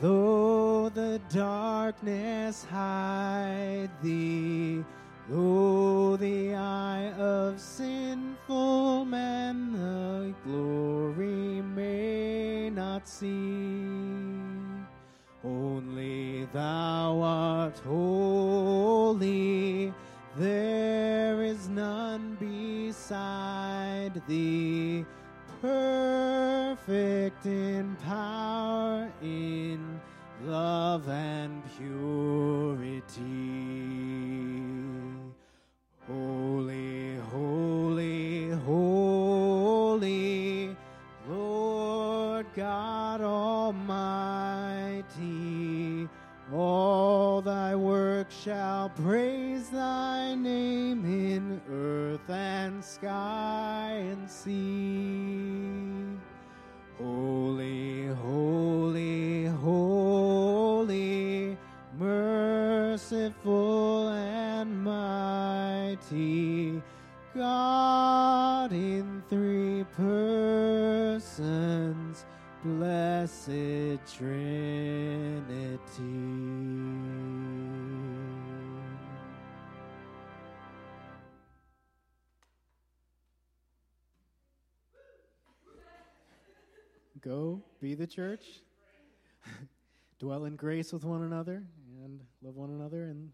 [0.00, 4.84] though the darkness hide thee,
[5.28, 13.82] though the eye of sinful man the glory may not see.
[15.42, 18.05] Only thou art holy,
[67.34, 71.24] God in three persons,
[72.64, 75.42] blessed Trinity.
[87.20, 88.44] Go be the church,
[90.20, 91.64] dwell in grace with one another,
[92.04, 93.25] and love one another, and